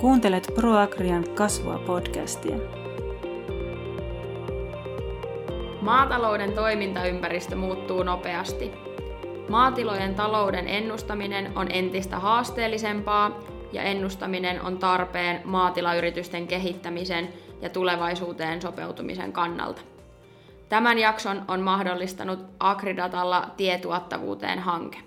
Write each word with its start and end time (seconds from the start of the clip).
Kuuntelet 0.00 0.52
ProAgrian 0.54 1.24
kasvua 1.34 1.78
podcastia. 1.78 2.56
Maatalouden 5.80 6.52
toimintaympäristö 6.52 7.56
muuttuu 7.56 8.02
nopeasti. 8.02 8.72
Maatilojen 9.48 10.14
talouden 10.14 10.68
ennustaminen 10.68 11.52
on 11.58 11.66
entistä 11.70 12.18
haasteellisempaa 12.18 13.38
ja 13.72 13.82
ennustaminen 13.82 14.62
on 14.62 14.78
tarpeen 14.78 15.40
maatilayritysten 15.44 16.46
kehittämisen 16.46 17.28
ja 17.62 17.68
tulevaisuuteen 17.68 18.62
sopeutumisen 18.62 19.32
kannalta. 19.32 19.82
Tämän 20.68 20.98
jakson 20.98 21.44
on 21.48 21.60
mahdollistanut 21.60 22.38
Agridatalla 22.60 23.50
tietuottavuuteen 23.56 24.58
hanke. 24.58 24.98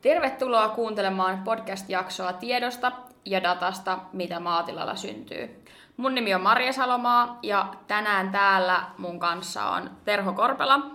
Tervetuloa 0.00 0.68
kuuntelemaan 0.68 1.42
podcast-jaksoa 1.44 2.32
tiedosta 2.32 2.92
ja 3.30 3.42
datasta, 3.42 3.98
mitä 4.12 4.40
maatilalla 4.40 4.96
syntyy. 4.96 5.64
Mun 5.96 6.14
nimi 6.14 6.34
on 6.34 6.40
Marja 6.40 6.72
Salomaa 6.72 7.38
ja 7.42 7.74
tänään 7.86 8.30
täällä 8.30 8.84
mun 8.98 9.18
kanssa 9.18 9.70
on 9.70 9.90
Terho 10.04 10.32
Korpela, 10.32 10.90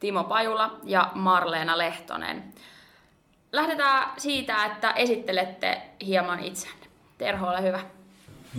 Timo 0.00 0.24
Pajula 0.24 0.78
ja 0.84 1.10
Marleena 1.14 1.78
Lehtonen. 1.78 2.54
Lähdetään 3.52 4.10
siitä, 4.16 4.64
että 4.64 4.90
esittelette 4.90 5.82
hieman 6.06 6.40
itsenne. 6.40 6.86
Terho, 7.18 7.48
ole 7.48 7.62
hyvä. 7.62 7.80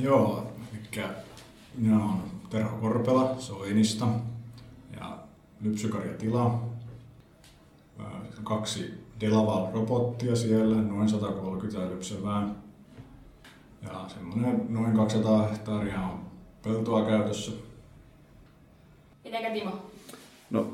Joo, 0.02 0.54
mikä 0.72 1.10
minä 1.77 1.96
olen 1.96 2.32
Terho 2.49 2.77
Korpela 2.77 3.36
Soinista 3.40 4.05
ja 4.99 5.18
Lypsykarjatila. 5.62 6.60
Kaksi 8.44 9.09
Delaval-robottia 9.22 10.36
siellä, 10.36 10.76
noin 10.76 11.09
130 11.09 11.90
lypsävää. 11.90 12.50
Ja 13.84 14.05
semmoinen 14.08 14.66
noin 14.70 14.96
200 14.96 15.48
hehtaaria 15.48 16.02
on 16.02 16.20
peltoa 16.63 17.05
käytössä. 17.05 17.52
Mitenkä 19.24 19.52
Timo? 19.52 19.71
No, 20.49 20.68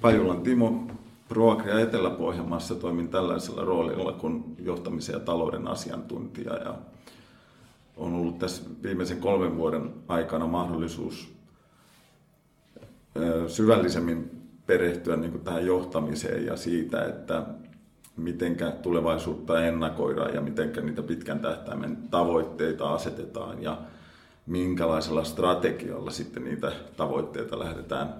Pajulan 0.00 0.42
Timo, 0.42 0.86
Proagria 1.28 1.80
Etelä-Pohjanmaassa 1.80 2.74
toimin 2.74 3.08
tällaisella 3.08 3.64
roolilla 3.64 4.12
kuin 4.12 4.56
johtamisen 4.58 5.12
ja 5.12 5.20
talouden 5.20 5.68
asiantuntija 5.68 6.54
ja 6.54 6.74
on 7.96 8.14
ollut 8.14 8.38
tässä 8.38 8.62
viimeisen 8.82 9.20
kolmen 9.20 9.56
vuoden 9.56 9.90
aikana 10.08 10.46
mahdollisuus 10.46 11.32
syvällisemmin 13.48 14.30
perehtyä 14.66 15.16
niin 15.16 15.30
kuin 15.30 15.44
tähän 15.44 15.66
johtamiseen 15.66 16.46
ja 16.46 16.56
siitä, 16.56 17.04
että 17.04 17.46
miten 18.20 18.56
tulevaisuutta 18.82 19.64
ennakoidaan 19.64 20.34
ja 20.34 20.40
miten 20.40 20.72
niitä 20.82 21.02
pitkän 21.02 21.40
tähtäimen 21.40 21.96
tavoitteita 22.10 22.94
asetetaan 22.94 23.62
ja 23.62 23.78
minkälaisella 24.46 25.24
strategialla 25.24 26.10
sitten 26.10 26.44
niitä 26.44 26.72
tavoitteita 26.96 27.58
lähdetään 27.58 28.14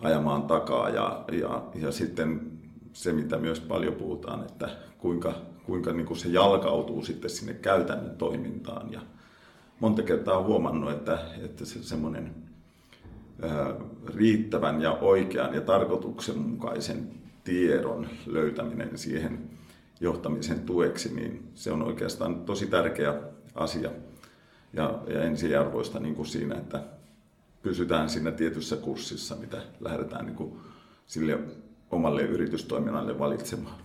ajamaan 0.00 0.42
takaa. 0.42 0.88
Ja, 0.90 1.24
ja, 1.32 1.62
ja 1.74 1.92
sitten 1.92 2.40
se, 2.92 3.12
mitä 3.12 3.38
myös 3.38 3.60
paljon 3.60 3.94
puhutaan, 3.94 4.42
että 4.42 4.68
kuinka, 4.98 5.34
kuinka 5.66 5.92
niin 5.92 6.06
kuin 6.06 6.18
se 6.18 6.28
jalkautuu 6.28 7.04
sitten 7.04 7.30
sinne 7.30 7.54
käytännön 7.54 8.16
toimintaan. 8.16 8.92
Ja 8.92 9.00
monta 9.80 10.02
kertaa 10.02 10.36
olen 10.36 10.46
huomannut, 10.46 10.90
että, 10.90 11.18
että 11.44 11.64
se 11.64 11.82
semmoinen 11.82 12.34
riittävän 14.14 14.82
ja 14.82 14.92
oikean 14.92 15.54
ja 15.54 15.60
tarkoituksenmukaisen 15.60 17.08
tiedon 17.46 18.08
löytäminen 18.26 18.98
siihen 18.98 19.50
johtamisen 20.00 20.60
tueksi, 20.60 21.14
niin 21.14 21.50
se 21.54 21.72
on 21.72 21.82
oikeastaan 21.82 22.40
tosi 22.44 22.66
tärkeä 22.66 23.14
asia 23.54 23.90
ja, 24.72 24.98
ja 25.06 25.22
ensiarvoista 25.22 26.00
niin 26.00 26.14
kuin 26.14 26.26
siinä, 26.26 26.54
että 26.54 26.82
pysytään 27.62 28.10
siinä 28.10 28.32
tietyssä 28.32 28.76
kurssissa, 28.76 29.36
mitä 29.36 29.56
lähdetään 29.80 30.26
niin 30.26 30.36
kuin 30.36 30.60
sille 31.06 31.38
omalle 31.90 32.22
yritystoiminnalle 32.22 33.18
valitsemaan. 33.18 33.76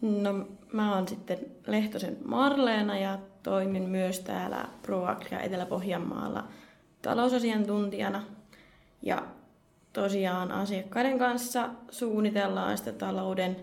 No, 0.00 0.48
mä 0.72 0.94
oon 0.94 1.08
sitten 1.08 1.38
Lehtosen 1.66 2.16
Marleena 2.24 2.98
ja 2.98 3.18
toimin 3.42 3.82
myös 3.82 4.20
täällä 4.20 4.68
ProAgria 4.82 5.40
Etelä-Pohjanmaalla 5.40 6.44
talousasiantuntijana. 7.02 8.22
Ja 9.02 9.22
tosiaan 9.96 10.52
asiakkaiden 10.52 11.18
kanssa 11.18 11.68
suunnitellaan 11.90 12.78
sitä 12.78 12.92
talouden 12.92 13.56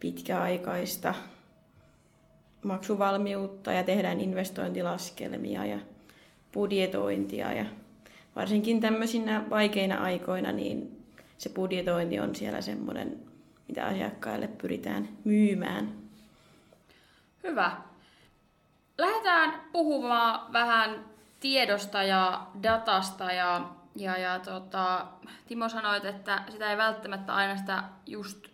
pitkäaikaista 0.00 1.14
maksuvalmiutta 2.64 3.72
ja 3.72 3.84
tehdään 3.84 4.20
investointilaskelmia 4.20 5.66
ja 5.66 5.78
budjetointia 6.52 7.52
ja 7.52 7.64
varsinkin 8.36 8.80
tämmöisinä 8.80 9.44
vaikeina 9.50 10.02
aikoina 10.02 10.52
niin 10.52 11.04
se 11.38 11.50
budjetointi 11.50 12.20
on 12.20 12.34
siellä 12.34 12.60
semmoinen, 12.60 13.18
mitä 13.68 13.86
asiakkaille 13.86 14.48
pyritään 14.48 15.08
myymään. 15.24 15.92
Hyvä. 17.42 17.72
Lähdetään 18.98 19.60
puhumaan 19.72 20.52
vähän 20.52 21.04
tiedosta 21.40 22.02
ja 22.02 22.46
datasta 22.62 23.32
ja, 23.32 23.68
ja, 23.96 24.18
ja 24.18 24.38
tota, 24.38 25.06
Timo 25.46 25.68
sanoit, 25.68 26.04
että 26.04 26.42
sitä 26.48 26.70
ei 26.70 26.76
välttämättä 26.76 27.34
aina 27.34 27.56
sitä 27.56 27.84
just 28.06 28.46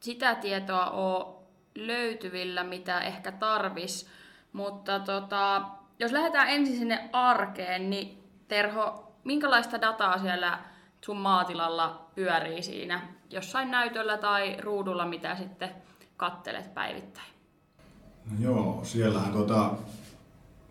sitä 0.00 0.34
tietoa 0.34 0.90
ole 0.90 1.34
löytyvillä, 1.74 2.64
mitä 2.64 3.00
ehkä 3.00 3.32
tarvis, 3.32 4.06
mutta 4.52 5.00
tota, 5.00 5.62
jos 5.98 6.12
lähdetään 6.12 6.48
ensin 6.48 6.78
sinne 6.78 7.10
arkeen, 7.12 7.90
niin 7.90 8.22
Terho, 8.48 9.12
minkälaista 9.24 9.80
dataa 9.80 10.18
siellä 10.18 10.58
sun 11.00 11.16
maatilalla 11.16 12.06
pyörii 12.14 12.62
siinä 12.62 13.02
jossain 13.30 13.70
näytöllä 13.70 14.18
tai 14.18 14.56
ruudulla, 14.60 15.06
mitä 15.06 15.36
sitten 15.36 15.70
kattelet 16.16 16.74
päivittäin? 16.74 17.26
No 18.30 18.36
joo, 18.40 18.80
siellähän 18.82 19.32
tota, 19.32 19.70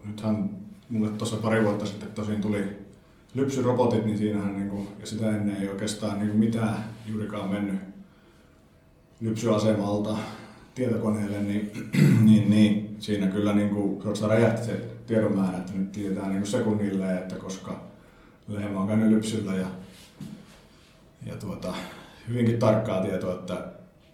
nythän 0.06 0.50
mulle 0.90 1.09
tuossa 1.09 1.38
pari 1.38 1.64
vuotta 1.64 1.86
sitten 1.86 2.12
tosin 2.12 2.42
tuli 2.42 2.88
lypsyrobotit, 3.34 4.06
niin 4.06 4.17
siinähän 4.17 4.56
niinku, 4.56 4.88
ja 5.00 5.07
sitä 5.07 5.29
ennen 5.29 5.62
ei 5.62 5.69
oikeastaan 5.69 6.19
niinku 6.19 6.38
mitään 6.38 6.85
juurikaan 7.06 7.50
mennyt 7.50 7.79
lypsyasemalta 9.22 10.17
tietokoneelle, 10.75 11.39
niin, 11.39 11.72
niin, 12.25 12.50
niin 12.50 12.95
siinä 13.00 13.28
kyllä 13.28 13.53
niin 13.53 13.69
kuin, 13.69 14.01
räjähti 14.28 14.66
se 14.66 14.81
tiedon 15.07 15.38
määrä, 15.38 15.57
että 15.57 15.73
nyt 15.73 15.91
tiedetään 15.91 16.29
niin 16.29 16.45
sekunnille, 16.45 17.18
että 17.18 17.35
koska 17.35 17.84
lehmä 18.47 18.79
on 18.79 18.88
käynyt 18.88 19.09
lypsyllä 19.09 19.53
ja, 19.53 19.68
ja 21.25 21.35
tuota, 21.35 21.73
hyvinkin 22.28 22.59
tarkkaa 22.59 23.01
tietoa, 23.01 23.34
että, 23.34 23.68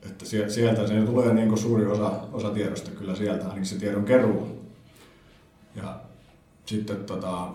että 0.09 0.25
sieltä 0.25 0.87
se 0.87 1.01
tulee 1.05 1.33
niin 1.33 1.47
kuin 1.47 1.59
suuri 1.59 1.85
osa, 1.85 2.11
osa 2.33 2.49
tiedosta 2.49 2.91
kyllä 2.91 3.15
sieltä, 3.15 3.43
ainakin 3.43 3.65
se 3.65 3.79
tiedon 3.79 4.05
keruu. 4.05 4.65
Ja 5.75 5.99
sitten 6.65 6.97
tota, 6.97 7.49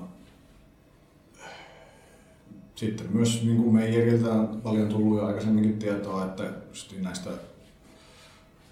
sitten 2.80 3.06
myös 3.12 3.42
niin 3.42 3.56
kuin 3.56 3.74
meijeriltä 3.74 4.32
on 4.32 4.60
paljon 4.62 4.88
tullut 4.88 5.18
jo 5.18 5.26
aikaisemminkin 5.26 5.78
tietoa, 5.78 6.24
että 6.24 6.52
näistä 7.00 7.30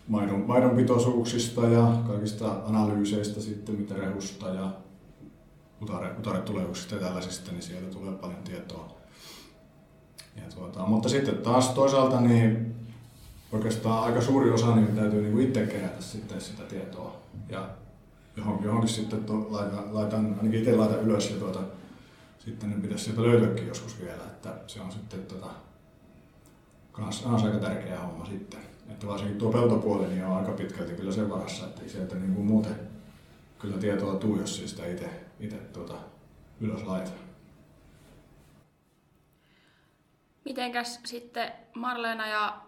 maidon, 0.09 0.45
maidon 0.47 0.77
pitoisuuksista 0.77 1.61
ja 1.61 1.97
kaikista 2.07 2.53
analyyseistä 2.65 3.41
sitten, 3.41 3.75
mitä 3.75 3.95
rehusta 3.95 4.49
ja 4.49 4.71
utare, 5.83 6.15
utaretuleuksista 6.19 6.95
ja 6.95 7.01
tällaisista, 7.01 7.53
niin 7.53 7.63
sieltä 7.63 7.87
tulee 7.87 8.13
paljon 8.13 8.43
tietoa. 8.43 8.97
Ja 10.37 10.43
tuota, 10.55 10.87
mutta 10.87 11.09
sitten 11.09 11.39
taas 11.39 11.69
toisaalta 11.69 12.21
niin 12.21 12.75
oikeastaan 13.53 14.05
aika 14.05 14.21
suuri 14.21 14.51
osa 14.51 14.77
niin 14.77 14.97
täytyy 14.97 15.23
niin 15.23 15.49
itse 15.49 15.67
kerätä 15.67 16.03
sitten 16.03 16.41
sitä 16.41 16.63
tietoa. 16.63 17.17
Ja 17.49 17.69
johonkin, 18.37 18.67
johonkin 18.67 18.89
sitten 18.89 19.25
to, 19.25 19.47
laitan, 19.51 19.95
laitan, 19.95 20.35
ainakin 20.39 20.59
itse 20.59 20.77
laitan 20.77 21.01
ylös 21.01 21.31
ja 21.31 21.37
tuota, 21.37 21.61
sitten 22.39 22.71
ne 22.71 22.77
pitäisi 22.77 23.05
sieltä 23.05 23.23
löytyäkin 23.23 23.69
joskus 23.69 24.01
vielä, 24.01 24.25
että 24.25 24.55
se 24.67 24.81
on 24.81 24.93
sitten 24.93 25.27
tota, 25.27 25.51
kans, 26.93 27.21
kans 27.21 27.45
aika 27.45 27.59
tärkeä 27.59 28.01
homma 28.01 28.25
sitten. 28.25 28.61
Että 28.89 29.07
varsinkin 29.07 29.39
tuo 29.39 29.53
peltopuoli 29.53 30.07
niin 30.07 30.25
on 30.25 30.37
aika 30.37 30.53
pitkälti 30.53 30.93
kyllä 30.93 31.13
sen 31.13 31.31
varassa, 31.31 31.67
että 31.67 31.83
ei 31.83 31.89
sieltä 31.89 32.15
niin 32.15 32.35
kuin 32.35 32.47
muuten 32.47 32.89
kyllä 33.59 33.79
tietoa 33.79 34.15
tuu, 34.15 34.41
jos 34.41 34.57
siis 34.57 34.71
sitä 34.71 34.87
itse, 34.87 35.11
itse 35.41 35.57
tuota, 35.57 35.95
ylös 36.61 36.83
laita. 36.83 37.11
Mitenkäs 40.45 41.01
sitten 41.05 41.53
Marleena 41.75 42.29
ja 42.29 42.63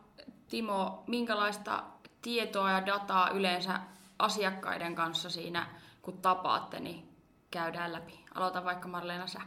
Timo, 0.48 1.04
minkälaista 1.06 1.82
tietoa 2.22 2.70
ja 2.70 2.86
dataa 2.86 3.30
yleensä 3.30 3.80
asiakkaiden 4.18 4.94
kanssa 4.94 5.30
siinä, 5.30 5.66
kun 6.02 6.18
tapaatte, 6.18 6.80
niin 6.80 7.08
käydään 7.50 7.92
läpi? 7.92 8.24
Aloita 8.34 8.64
vaikka 8.64 8.88
Marleena 8.88 9.26
sä. 9.26 9.40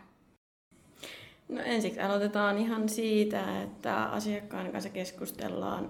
No 1.50 1.62
ensiksi 1.62 2.00
aloitetaan 2.00 2.57
ihan 2.57 2.90
siitä, 2.90 3.62
että 3.62 4.04
asiakkaan 4.04 4.72
kanssa 4.72 4.90
keskustellaan 4.90 5.90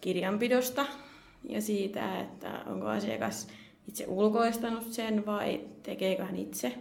kirjanpidosta 0.00 0.86
ja 1.48 1.60
siitä, 1.60 2.20
että 2.20 2.60
onko 2.66 2.86
asiakas 2.86 3.48
itse 3.88 4.06
ulkoistanut 4.06 4.92
sen 4.92 5.26
vai 5.26 5.60
tekeekö 5.82 6.24
hän 6.24 6.36
itse. 6.36 6.74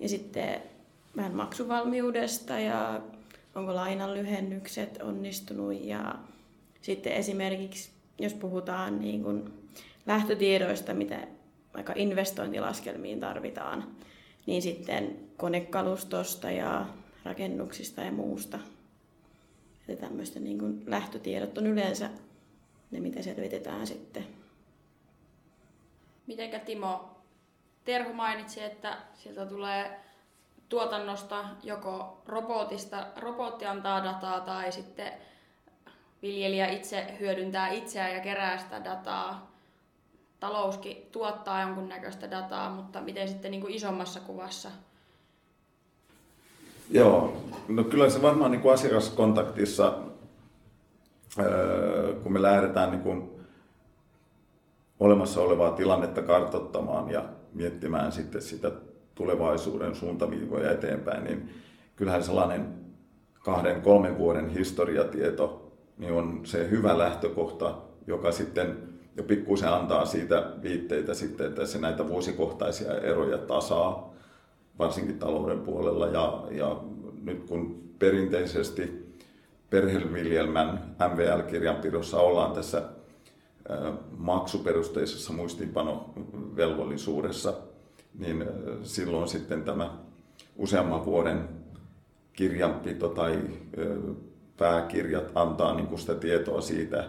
Ja 0.00 0.08
sitten 0.08 0.62
vähän 1.16 1.34
maksuvalmiudesta 1.34 2.58
ja 2.58 3.00
onko 3.54 3.74
lainan 3.74 4.14
lyhennykset 4.14 5.02
onnistunut 5.02 5.84
ja 5.84 6.14
sitten 6.80 7.12
esimerkiksi, 7.12 7.90
jos 8.18 8.34
puhutaan 8.34 9.00
niin 9.00 9.22
kuin 9.22 9.52
lähtötiedoista, 10.06 10.94
mitä 10.94 11.26
vaikka 11.74 11.92
investointilaskelmiin 11.96 13.20
tarvitaan, 13.20 13.84
niin 14.46 14.62
sitten 14.62 15.16
konekalustosta 15.36 16.50
ja 16.50 16.86
rakennuksista 17.24 18.00
ja 18.00 18.12
muusta. 18.12 18.58
Että 19.88 20.06
tämmöistä 20.06 20.40
niin 20.40 20.58
kuin 20.58 20.82
lähtötiedot 20.86 21.58
on 21.58 21.66
yleensä 21.66 22.10
ne, 22.90 23.00
mitä 23.00 23.22
selvitetään 23.22 23.86
sitten. 23.86 24.26
Mitenkä 26.26 26.58
Timo, 26.58 27.10
Terho 27.84 28.12
mainitsi, 28.12 28.62
että 28.62 28.98
sieltä 29.14 29.46
tulee 29.46 30.00
tuotannosta 30.68 31.44
joko 31.62 32.22
robotista, 32.26 33.06
robotti 33.16 33.66
antaa 33.66 34.04
dataa 34.04 34.40
tai 34.40 34.72
sitten 34.72 35.12
viljelijä 36.22 36.66
itse 36.66 37.16
hyödyntää 37.20 37.68
itseään 37.68 38.14
ja 38.14 38.20
kerää 38.20 38.58
sitä 38.58 38.84
dataa. 38.84 39.50
Talouskin 40.40 41.08
tuottaa 41.12 41.60
jonkunnäköistä 41.60 42.30
dataa, 42.30 42.70
mutta 42.70 43.00
miten 43.00 43.28
sitten 43.28 43.50
niin 43.50 43.60
kuin 43.60 43.74
isommassa 43.74 44.20
kuvassa? 44.20 44.70
Joo, 46.90 47.36
no 47.68 47.84
kyllä 47.84 48.10
se 48.10 48.22
varmaan 48.22 48.50
niin 48.50 48.60
kuin 48.60 48.74
asiakaskontaktissa, 48.74 49.98
kun 52.22 52.32
me 52.32 52.42
lähdetään 52.42 52.90
niin 52.90 53.02
kuin 53.02 53.30
olemassa 55.00 55.40
olevaa 55.40 55.72
tilannetta 55.72 56.22
kartottamaan 56.22 57.10
ja 57.10 57.24
miettimään 57.54 58.12
sitten 58.12 58.42
sitä 58.42 58.70
tulevaisuuden 59.14 59.94
suuntaviivoja 59.94 60.70
eteenpäin, 60.70 61.24
niin 61.24 61.50
kyllähän 61.96 62.22
sellainen 62.22 62.74
kahden, 63.38 63.82
kolmen 63.82 64.18
vuoden 64.18 64.48
historiatieto 64.48 65.72
niin 65.98 66.12
on 66.12 66.40
se 66.44 66.70
hyvä 66.70 66.98
lähtökohta, 66.98 67.74
joka 68.06 68.32
sitten 68.32 68.76
jo 69.16 69.22
pikkusen 69.22 69.68
antaa 69.72 70.04
siitä 70.04 70.50
viitteitä 70.62 71.14
sitten, 71.14 71.46
että 71.46 71.66
se 71.66 71.78
näitä 71.78 72.08
vuosikohtaisia 72.08 72.94
eroja 72.94 73.38
tasaa, 73.38 74.13
varsinkin 74.78 75.18
talouden 75.18 75.60
puolella. 75.60 76.06
Ja, 76.06 76.44
ja 76.50 76.80
nyt 77.22 77.44
kun 77.48 77.84
perinteisesti 77.98 79.04
perheviljelmän 79.70 80.96
MVL-kirjanpidossa 81.14 82.20
ollaan 82.20 82.52
tässä 82.52 82.82
maksuperusteisessa 84.16 85.32
muistiinpanovelvollisuudessa, 85.32 87.54
niin 88.18 88.44
silloin 88.82 89.28
sitten 89.28 89.62
tämä 89.62 89.90
useamman 90.56 91.04
vuoden 91.04 91.48
kirjanpito 92.32 93.08
tai 93.08 93.38
pääkirjat 94.56 95.30
antaa 95.34 95.74
niin 95.74 95.98
sitä 95.98 96.14
tietoa 96.14 96.60
siitä 96.60 97.04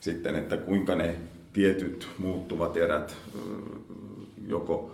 sitten, 0.00 0.34
että 0.34 0.56
kuinka 0.56 0.94
ne 0.94 1.16
tietyt 1.52 2.08
muuttuvat 2.18 2.76
erät 2.76 3.16
joko 4.46 4.90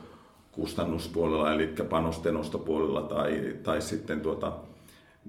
kustannuspuolella, 0.59 1.53
eli 1.53 1.75
panosten 1.91 2.37
ostopuolella 2.37 3.03
tai, 3.03 3.57
tai 3.63 3.83
sitten 3.83 4.21
tuota, 4.21 4.53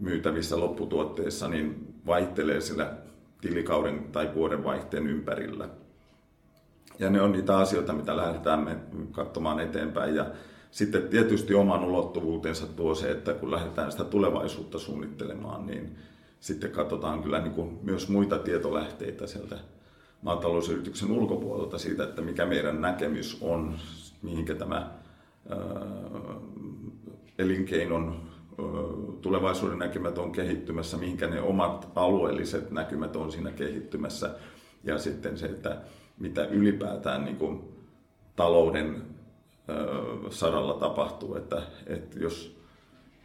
myytävissä 0.02 0.60
lopputuotteissa, 0.60 1.48
niin 1.48 1.94
vaihtelee 2.06 2.62
sillä 2.62 2.94
tilikauden 3.42 4.04
tai 4.12 4.30
vuoden 4.36 4.64
vaihteen 4.64 5.08
ympärillä. 5.08 5.70
Ja 7.00 7.10
ne 7.10 7.22
on 7.22 7.32
niitä 7.32 7.58
asioita, 7.58 7.94
mitä 7.94 8.18
lähdetään 8.18 8.60
me 8.60 8.78
katsomaan 9.12 9.60
eteenpäin. 9.60 10.16
Ja 10.16 10.26
sitten 10.72 11.08
tietysti 11.08 11.54
oman 11.54 11.84
ulottuvuutensa 11.84 12.68
tuo 12.68 12.96
se, 12.96 13.12
että 13.12 13.34
kun 13.34 13.52
lähdetään 13.52 13.92
sitä 13.92 14.04
tulevaisuutta 14.04 14.80
suunnittelemaan, 14.80 15.68
niin 15.68 15.98
sitten 16.40 16.72
katsotaan 16.72 17.24
kyllä 17.24 17.40
niin 17.40 17.54
kuin 17.54 17.80
myös 17.84 18.10
muita 18.10 18.38
tietolähteitä 18.38 19.28
sieltä 19.28 19.58
maatalousyrityksen 20.22 21.12
ulkopuolelta 21.12 21.78
siitä, 21.78 22.04
että 22.04 22.22
mikä 22.22 22.46
meidän 22.46 22.82
näkemys 22.82 23.38
on, 23.42 23.76
mihinkä 24.22 24.56
tämä 24.56 24.99
elinkeinon 27.40 28.30
tulevaisuuden 29.22 29.80
näkymät 29.80 30.18
on 30.18 30.32
kehittymässä, 30.32 30.98
mihinkä 30.98 31.28
ne 31.28 31.42
omat 31.42 31.92
alueelliset 31.96 32.72
näkymät 32.72 33.16
on 33.16 33.32
siinä 33.32 33.52
kehittymässä. 33.52 34.36
Ja 34.84 34.98
sitten 34.98 35.38
se, 35.38 35.46
että 35.46 35.78
mitä 36.20 36.46
ylipäätään 36.46 37.26
niin 37.26 37.38
kuin 37.38 37.62
talouden 38.36 39.02
saralla 40.30 40.74
tapahtuu. 40.74 41.36
Että, 41.36 41.62
että 41.88 42.20
jos 42.20 42.60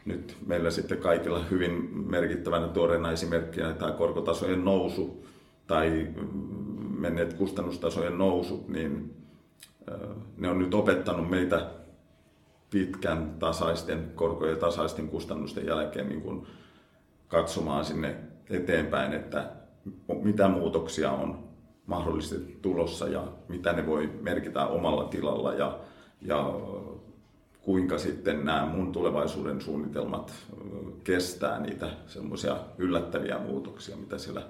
nyt 0.05 0.37
meillä 0.47 0.71
sitten 0.71 0.99
kaikilla 0.99 1.45
hyvin 1.45 1.91
merkittävänä 2.11 2.69
tuoreena 2.69 3.13
esimerkkinä 3.13 3.73
tämä 3.73 3.93
korkotasojen 3.93 4.65
nousu 4.65 5.27
tai 5.67 6.09
menneet 6.99 7.35
kustannustasojen 7.35 8.19
nousut, 8.19 8.69
niin 8.69 9.15
ne 10.37 10.49
on 10.49 10.59
nyt 10.59 10.75
opettanut 10.75 11.31
meitä 11.31 11.71
pitkän 12.75 13.35
tasaisten 13.39 14.13
korkojen 14.15 14.57
tasaisten 14.57 15.09
kustannusten 15.09 15.67
jälkeen 15.67 16.09
niin 16.09 16.21
kuin 16.21 16.47
katsomaan 17.29 17.85
sinne 17.85 18.17
eteenpäin, 18.51 19.13
että 19.13 19.51
mitä 20.23 20.49
muutoksia 20.49 21.13
on 21.13 21.49
mahdollisesti 21.87 22.59
tulossa 22.63 23.09
ja 23.09 23.25
mitä 23.49 23.73
ne 23.73 23.87
voi 23.87 24.11
merkitä 24.21 24.67
omalla 24.67 25.05
tilalla 25.05 25.55
ja, 25.55 25.79
ja 26.23 26.55
kuinka 27.61 27.99
sitten 27.99 28.45
nämä 28.45 28.67
mun 28.67 28.93
tulevaisuuden 28.93 29.61
suunnitelmat 29.61 30.33
kestää 31.05 31.61
niitä 31.61 31.91
semmoisia 32.07 32.57
yllättäviä 32.79 33.39
muutoksia, 33.39 33.97
mitä 33.97 34.19
siellä 34.19 34.43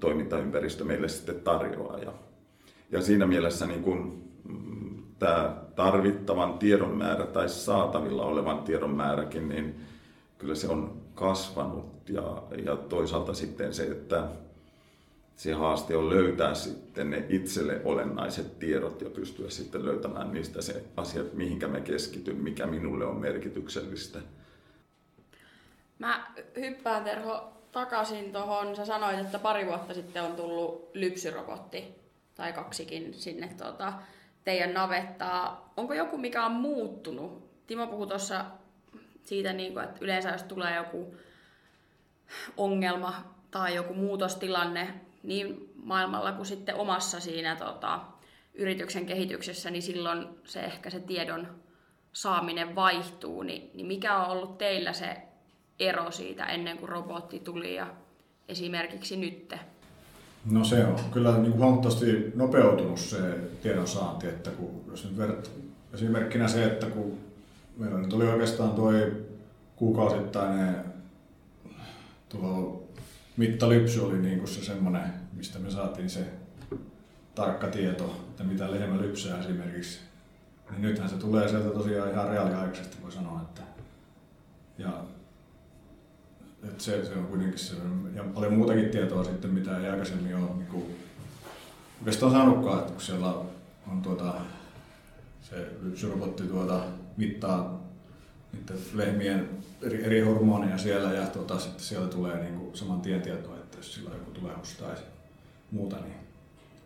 toimintaympäristö 0.00 0.84
meille 0.84 1.08
sitten 1.08 1.40
tarjoaa. 1.40 1.98
Ja, 1.98 2.12
ja 2.90 3.02
siinä 3.02 3.26
mielessä 3.26 3.66
niin 3.66 3.82
kun, 3.82 4.22
mm, 4.48 4.91
tämä 5.22 5.56
tarvittavan 5.76 6.58
tiedon 6.58 6.96
määrä 6.96 7.26
tai 7.26 7.48
saatavilla 7.48 8.24
olevan 8.24 8.62
tiedon 8.62 8.90
määräkin, 8.90 9.48
niin 9.48 9.80
kyllä 10.38 10.54
se 10.54 10.68
on 10.68 11.02
kasvanut 11.14 12.08
ja, 12.08 12.42
ja 12.64 12.76
toisaalta 12.76 13.34
sitten 13.34 13.74
se, 13.74 13.82
että 13.82 14.28
se 15.36 15.52
haaste 15.52 15.96
on 15.96 16.10
löytää 16.10 16.54
sitten 16.54 17.10
ne 17.10 17.26
itselle 17.28 17.80
olennaiset 17.84 18.58
tiedot 18.58 19.00
ja 19.00 19.10
pystyä 19.10 19.50
sitten 19.50 19.84
löytämään 19.84 20.32
niistä 20.32 20.62
se 20.62 20.84
asiat, 20.96 21.32
mihinkä 21.32 21.68
me 21.68 21.80
keskityn, 21.80 22.36
mikä 22.36 22.66
minulle 22.66 23.06
on 23.06 23.16
merkityksellistä. 23.16 24.18
Mä 25.98 26.26
hyppään 26.56 27.04
Terho 27.04 27.52
takaisin 27.72 28.32
tuohon. 28.32 28.76
Sä 28.76 28.86
sanoit, 28.86 29.18
että 29.18 29.38
pari 29.38 29.66
vuotta 29.66 29.94
sitten 29.94 30.22
on 30.22 30.32
tullut 30.32 30.90
lypsyrobotti 30.94 31.84
tai 32.34 32.52
kaksikin 32.52 33.14
sinne 33.14 33.54
tuota, 33.58 33.92
teidän 34.44 34.74
navettaa. 34.74 35.72
Onko 35.76 35.94
joku, 35.94 36.18
mikä 36.18 36.46
on 36.46 36.52
muuttunut? 36.52 37.50
Timo 37.66 37.86
puhui 37.86 38.06
tuossa 38.06 38.44
siitä, 39.24 39.52
niin 39.52 39.72
kuin, 39.72 39.84
että 39.84 39.98
yleensä 40.00 40.30
jos 40.30 40.42
tulee 40.42 40.76
joku 40.76 41.14
ongelma 42.56 43.34
tai 43.50 43.74
joku 43.74 43.94
muutostilanne, 43.94 44.94
niin 45.22 45.72
maailmalla 45.84 46.32
kuin 46.32 46.46
sitten 46.46 46.74
omassa 46.74 47.20
siinä 47.20 47.56
tota, 47.56 48.00
yrityksen 48.54 49.06
kehityksessä, 49.06 49.70
niin 49.70 49.82
silloin 49.82 50.28
se 50.44 50.60
ehkä 50.60 50.90
se 50.90 51.00
tiedon 51.00 51.62
saaminen 52.12 52.74
vaihtuu. 52.74 53.42
Niin, 53.42 53.70
niin 53.74 53.86
mikä 53.86 54.16
on 54.16 54.30
ollut 54.30 54.58
teillä 54.58 54.92
se 54.92 55.16
ero 55.78 56.10
siitä 56.10 56.46
ennen 56.46 56.78
kuin 56.78 56.88
robotti 56.88 57.40
tuli 57.40 57.74
ja 57.74 57.86
esimerkiksi 58.48 59.16
nytte? 59.16 59.60
No 60.50 60.64
se 60.64 60.84
on 60.84 60.96
kyllä 61.12 61.38
niin 61.38 61.52
kuin 61.52 61.62
huomattavasti 61.62 62.32
nopeutunut 62.34 62.98
se 62.98 63.18
tiedon 63.62 63.88
saanti, 63.88 64.26
että 64.26 64.50
kun, 64.50 64.84
jos 64.90 65.04
nyt 65.04 65.18
vert, 65.18 65.50
esimerkkinä 65.94 66.48
se, 66.48 66.64
että 66.64 66.86
kun 66.86 67.18
meillä 67.76 67.98
nyt 67.98 68.12
oli 68.12 68.28
oikeastaan 68.28 68.72
tuo 68.72 68.92
kuukausittainen 69.76 70.76
tuo 72.28 72.82
mittalypsy 73.36 74.00
oli 74.00 74.18
niin 74.18 74.38
kuin 74.38 74.48
se 74.48 74.64
semmoinen, 74.64 75.12
mistä 75.32 75.58
me 75.58 75.70
saatiin 75.70 76.10
se 76.10 76.24
tarkka 77.34 77.66
tieto, 77.66 78.16
että 78.30 78.44
mitä 78.44 78.70
lehmä 78.70 79.00
lypsää 79.00 79.40
esimerkiksi. 79.40 79.98
Niin 80.70 80.82
nythän 80.82 81.08
se 81.08 81.16
tulee 81.16 81.48
sieltä 81.48 81.70
tosiaan 81.70 82.10
ihan 82.10 82.28
reaaliaikaisesti, 82.28 82.96
voi 83.02 83.12
sanoa. 83.12 83.40
Että, 83.42 83.62
ja 84.78 85.04
että 86.62 86.84
se, 86.84 87.04
se 87.04 87.14
on 87.14 87.26
kuitenkin 87.26 87.58
se, 87.58 87.74
ja 88.14 88.24
paljon 88.34 88.52
muutakin 88.52 88.88
tietoa 88.88 89.24
sitten, 89.24 89.50
mitä 89.50 89.78
ei 89.78 89.88
aikaisemmin 89.88 90.36
ole 90.36 90.50
niin 90.56 90.66
kuin, 90.66 90.84
oikeastaan 91.98 92.32
saanutkaan, 92.32 92.78
että 92.78 92.92
kun 92.92 93.02
siellä 93.02 93.34
on 93.92 94.02
tuota, 94.02 94.34
se 95.42 95.66
lypsyrobotti 95.82 96.42
tuota, 96.42 96.84
mittaa 97.16 97.82
niiden 98.52 98.76
lehmien 98.94 99.48
eri, 99.82 100.04
eri 100.04 100.20
hormoneja 100.20 100.78
siellä 100.78 101.12
ja 101.12 101.26
tuota, 101.26 101.58
sitten 101.58 101.84
siellä 101.84 102.08
tulee 102.08 102.42
niin 102.42 102.58
kuin 102.58 102.76
saman 102.76 103.00
tien 103.00 103.22
tietoa, 103.22 103.56
että 103.56 103.78
jos 103.78 103.94
sillä 103.94 104.10
joku 104.10 104.30
tulee 104.30 104.54
tai 104.80 104.94
muuta, 105.70 105.96
niin 105.96 106.14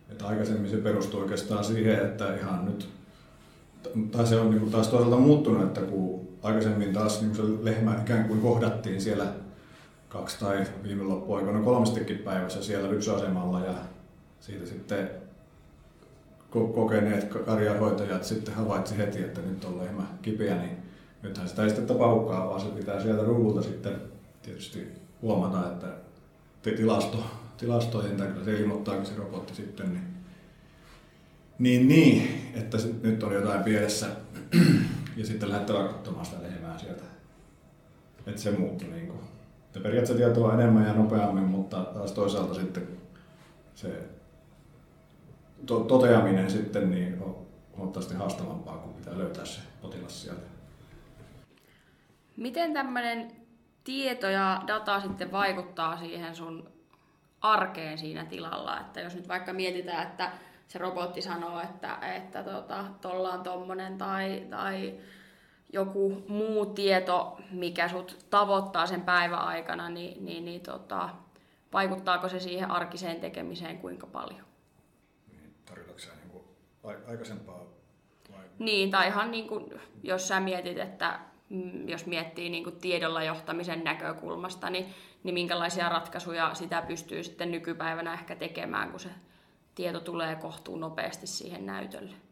että 0.09 0.27
aikaisemmin 0.27 0.71
se 0.71 0.77
perustui 0.77 1.21
oikeastaan 1.21 1.63
siihen, 1.63 2.05
että 2.05 2.35
ihan 2.35 2.65
nyt, 2.65 2.89
tai 4.11 4.27
se 4.27 4.39
on 4.39 4.49
niin 4.49 4.59
kuin 4.59 4.71
taas 4.71 4.87
toisaalta 4.87 5.17
muuttunut, 5.17 5.63
että 5.63 5.81
kun 5.81 6.27
aikaisemmin 6.43 6.93
taas 6.93 7.21
niin 7.21 7.35
se 7.35 7.41
lehmä 7.61 8.01
ikään 8.01 8.27
kuin 8.27 8.41
kohdattiin 8.41 9.01
siellä 9.01 9.33
kaksi 10.09 10.39
tai 10.39 10.65
viime 10.83 11.03
loppuaikoina 11.03 11.61
kolmestikin 11.61 12.17
päivässä 12.17 12.63
siellä 12.63 12.89
lypsyasemalla 12.89 13.59
ja 13.59 13.73
siitä 14.39 14.65
sitten 14.65 15.09
kokeneet 16.51 17.29
karjahoitajat 17.45 18.23
sitten 18.23 18.53
havaitsi 18.53 18.97
heti, 18.97 19.23
että 19.23 19.41
nyt 19.41 19.65
on 19.65 19.77
lehmä 19.77 20.03
kipeä, 20.21 20.55
niin 20.55 20.77
nythän 21.21 21.49
sitä 21.49 21.63
ei 21.63 21.69
sitten 21.69 21.97
paukkaa, 21.97 22.49
vaan 22.49 22.61
se 22.61 22.67
pitää 22.67 23.01
sieltä 23.01 23.23
ruuvulta 23.23 23.61
sitten 23.61 24.01
tietysti 24.41 24.87
huomata, 25.21 25.71
että 25.71 25.87
tilasto, 26.61 27.23
tilastojen 27.57 28.17
tai 28.17 28.27
se 28.45 28.59
ilmoittaakin 28.59 29.05
se 29.05 29.15
robotti 29.15 29.55
sitten, 29.55 29.93
niin, 29.93 30.03
niin, 31.59 31.87
niin 31.87 32.51
että 32.55 32.77
se, 32.77 32.89
nyt 33.03 33.23
on 33.23 33.33
jotain 33.33 33.63
pielessä 33.63 34.07
ja 35.17 35.25
sitten 35.25 35.49
lähdetään 35.49 35.87
katsomaan 35.87 36.25
sitä 36.25 36.43
lehmää 36.43 36.79
sieltä. 36.79 37.03
Että 38.27 38.41
se 38.41 38.51
muuttui 38.51 38.87
niin 38.87 39.07
kuin. 39.07 39.19
Että 39.77 39.87
periaatteessa 39.87 40.25
tietoa 40.25 40.53
enemmän 40.53 40.87
ja 40.87 40.93
nopeammin, 40.93 41.43
mutta 41.43 41.77
taas 41.77 42.11
toisaalta 42.11 42.53
sitten 42.53 42.87
se 43.75 44.09
to- 45.65 45.79
toteaminen 45.79 46.49
sitten 46.49 46.91
niin 46.91 47.21
on 47.21 47.35
huomattavasti 47.75 48.15
haastavampaa, 48.15 48.77
kun 48.77 48.93
pitää 48.93 49.17
löytää 49.17 49.45
se 49.45 49.59
potilas 49.81 50.21
sieltä. 50.21 50.47
Miten 52.37 52.73
tämmöinen 52.73 53.31
tieto 53.83 54.29
ja 54.29 54.61
data 54.67 55.01
sitten 55.01 55.31
vaikuttaa 55.31 55.97
siihen 55.97 56.35
sun 56.35 56.69
arkeen 57.41 57.97
siinä 57.97 58.25
tilalla? 58.25 58.79
Että 58.79 59.01
jos 59.01 59.15
nyt 59.15 59.27
vaikka 59.27 59.53
mietitään, 59.53 60.07
että 60.07 60.31
se 60.67 60.79
robotti 60.79 61.21
sanoo, 61.21 61.61
että, 61.61 61.97
että 62.15 62.43
tota, 62.43 62.85
tolla 63.01 63.33
on 63.33 63.43
tommonen 63.43 63.97
tai, 63.97 64.47
tai 64.49 64.93
joku 65.73 66.23
muu 66.27 66.65
tieto, 66.65 67.37
mikä 67.51 67.87
sut 67.87 68.25
tavoittaa 68.29 68.87
sen 68.87 69.01
päivän 69.01 69.39
aikana, 69.39 69.89
niin, 69.89 70.25
niin, 70.25 70.45
niin 70.45 70.61
tota, 70.61 71.09
vaikuttaako 71.73 72.29
se 72.29 72.39
siihen 72.39 72.71
arkiseen 72.71 73.19
tekemiseen 73.19 73.77
kuinka 73.77 74.07
paljon? 74.07 74.45
Niin, 75.31 75.53
tarkoitatko 75.65 76.11
niin 76.85 77.07
aikaisempaa 77.07 77.63
vai? 78.31 78.45
Niin, 78.59 78.91
tai 78.91 79.07
ihan 79.07 79.31
niin 79.31 79.47
kuin, 79.47 79.73
jos 80.03 80.27
sä 80.27 80.39
mietit, 80.39 80.77
että 80.77 81.19
mm, 81.49 81.89
jos 81.89 82.05
miettii 82.05 82.49
niin 82.49 82.63
kuin 82.63 82.75
tiedolla 82.75 83.23
johtamisen 83.23 83.83
näkökulmasta, 83.83 84.69
niin, 84.69 84.85
niin 85.23 85.33
minkälaisia 85.33 85.89
ratkaisuja 85.89 86.53
sitä 86.53 86.81
pystyy 86.81 87.23
sitten 87.23 87.51
nykypäivänä 87.51 88.13
ehkä 88.13 88.35
tekemään, 88.35 88.91
kun 88.91 88.99
se 88.99 89.09
tieto 89.75 89.99
tulee 89.99 90.35
kohtuun 90.35 90.79
nopeasti 90.79 91.27
siihen 91.27 91.65
näytölle? 91.65 92.26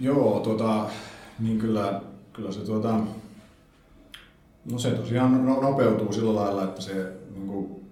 Joo, 0.00 0.40
tota, 0.40 0.86
niin 1.38 1.58
kyllä, 1.58 2.00
kyllä 2.32 2.52
se, 2.52 2.60
tuota, 2.60 3.00
no 4.72 4.78
se 4.78 4.90
tosiaan 4.90 5.46
no, 5.46 5.60
nopeutuu 5.60 6.12
sillä 6.12 6.34
lailla, 6.34 6.64
että 6.64 6.82
se 6.82 7.12
niin 7.34 7.46
kuin, 7.46 7.84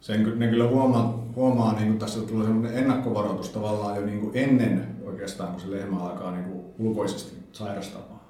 sen 0.00 0.38
ne 0.38 0.48
kyllä 0.48 0.68
huomaa, 0.68 1.24
huomaa 1.36 1.72
niin 1.72 1.86
kuin 1.86 1.98
tässä 1.98 2.20
tulee 2.20 2.46
semmoinen 2.46 2.78
ennakkovaroitus 2.78 3.48
tavallaan 3.48 3.96
jo 3.96 4.06
niin 4.06 4.20
kuin 4.20 4.36
ennen 4.36 4.96
oikeastaan, 5.04 5.52
kun 5.52 5.60
se 5.60 5.70
lehmä 5.70 5.98
alkaa 5.98 6.32
niin 6.32 6.44
kuin 6.44 6.64
ulkoisesti 6.78 7.36
sairastamaan. 7.52 8.20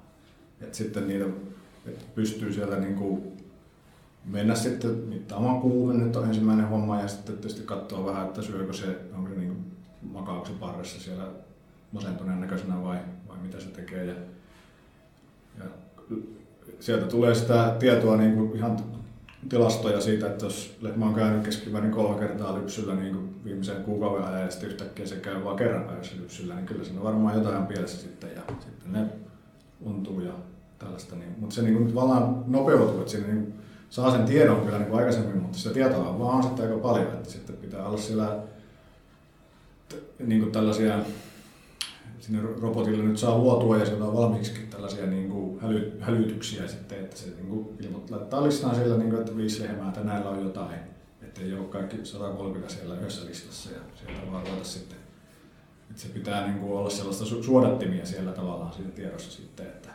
Et 0.61 0.73
sitten 0.73 1.07
niitä 1.07 1.25
et 1.85 2.15
pystyy 2.15 2.53
sieltä 2.53 2.75
niin 2.75 2.95
kuin 2.95 3.23
mennä 4.25 4.55
sitten 4.55 4.91
mittaamaan 4.91 5.61
nyt 5.99 6.15
on 6.15 6.27
ensimmäinen 6.27 6.67
homma, 6.67 7.01
ja 7.01 7.07
sitten 7.07 7.35
tietysti 7.35 7.61
katsoa 7.61 8.05
vähän, 8.05 8.27
että 8.27 8.41
syökö 8.41 8.73
se, 8.73 8.99
onko 9.15 9.29
se 9.29 9.35
niin 9.35 9.71
makaako 10.01 10.45
se 10.45 10.51
parressa 10.59 10.99
siellä 10.99 11.27
masentuneen 11.93 12.41
näköisenä 12.41 12.83
vai, 12.83 12.97
vai 13.27 13.37
mitä 13.41 13.59
se 13.59 13.67
tekee. 13.67 14.05
Ja, 14.05 14.13
ja 15.59 15.65
sieltä 16.79 17.05
tulee 17.05 17.35
sitä 17.35 17.75
tietoa 17.79 18.17
niin 18.17 18.33
kuin 18.33 18.55
ihan 18.55 18.77
tilastoja 19.49 20.01
siitä, 20.01 20.27
että 20.27 20.45
jos 20.45 20.77
lehmä 20.81 21.05
on 21.05 21.13
käynyt 21.13 21.43
keskimäärin 21.43 21.91
kolme 21.91 22.19
kertaa 22.19 22.55
lypsyllä 22.55 22.95
niin 22.95 23.13
kuin 23.15 23.41
viimeisen 23.45 23.83
kuukauden 23.83 24.25
ajan 24.25 24.41
ja 24.41 24.51
sitten 24.51 24.69
yhtäkkiä 24.69 25.05
se 25.05 25.15
käy 25.15 25.43
vain 25.43 25.57
kerran 25.57 25.83
päivässä 25.83 26.15
lypsyllä, 26.15 26.55
niin 26.55 26.65
kyllä 26.65 26.83
siinä 26.83 27.03
varmaan 27.03 27.37
jotain 27.37 27.57
on 27.57 27.67
pielessä 27.67 28.01
sitten 28.01 28.29
ja 28.35 28.41
sitten 28.59 28.91
ne 28.91 29.05
untuu 29.81 30.21
ja 30.21 30.33
tällaista. 30.79 31.15
Niin. 31.15 31.35
Mutta 31.37 31.55
se 31.55 31.61
niin 31.61 31.77
kuin 31.77 31.87
tavallaan 31.87 32.43
nopeutuu, 32.47 32.99
että 32.99 33.11
siinä 33.11 33.27
niin 33.27 33.53
saa 33.89 34.11
sen 34.11 34.25
tiedon 34.25 34.61
kyllä 34.61 34.77
niin 34.77 34.89
kuin 34.89 34.99
aikaisemmin, 34.99 35.37
mutta 35.37 35.57
sitä 35.57 35.73
tietoa 35.73 36.19
vaan 36.19 36.43
sitten 36.43 36.65
aika 36.65 36.77
paljon, 36.77 37.07
että 37.07 37.29
sitten 37.29 37.55
pitää 37.55 37.87
olla 37.87 37.97
siellä 37.97 38.39
niin 40.19 40.41
kuin 40.41 40.51
tällaisia 40.51 40.99
sinne 42.23 42.41
robotille 42.61 43.03
nyt 43.03 43.17
saa 43.17 43.37
luotua 43.37 43.77
ja 43.77 43.85
sieltä 43.85 44.03
on 44.03 44.13
valmiiksi 44.13 44.53
tällaisia 44.69 45.05
niin 45.05 45.29
kuin 45.29 45.59
häly, 45.59 45.97
hälytyksiä 45.99 46.67
sitten, 46.67 46.99
että 46.99 47.17
se 47.17 47.25
niin 47.25 47.47
kuin 47.47 47.77
ilmoit, 47.79 48.11
laittaa 48.11 48.43
listaan 48.43 48.75
siellä, 48.75 48.97
niin 48.97 49.09
kuin, 49.09 49.19
että 49.19 49.37
viisi 49.37 49.63
lehmää, 49.63 49.87
että 49.87 50.03
näillä 50.03 50.29
on 50.29 50.43
jotain, 50.43 50.79
että 51.21 51.41
ei 51.41 51.53
ole 51.53 51.65
kaikki 51.65 52.05
130 52.05 52.73
siellä 52.73 52.95
yhdessä 52.95 53.25
listassa 53.25 53.69
ja 53.71 53.79
sieltä 53.95 54.31
vaan 54.31 54.47
ruveta 54.47 54.63
sitten. 54.63 54.97
Että 55.89 56.01
se 56.01 56.07
pitää 56.07 56.47
niin 56.47 56.59
kuin 56.59 56.73
olla 56.73 56.89
sellaista 56.89 57.25
su- 57.25 57.43
suodattimia 57.43 58.05
siellä 58.05 58.31
tavallaan 58.31 58.73
siinä 58.73 58.91
tiedossa 58.91 59.31
sitten, 59.31 59.65
että, 59.65 59.89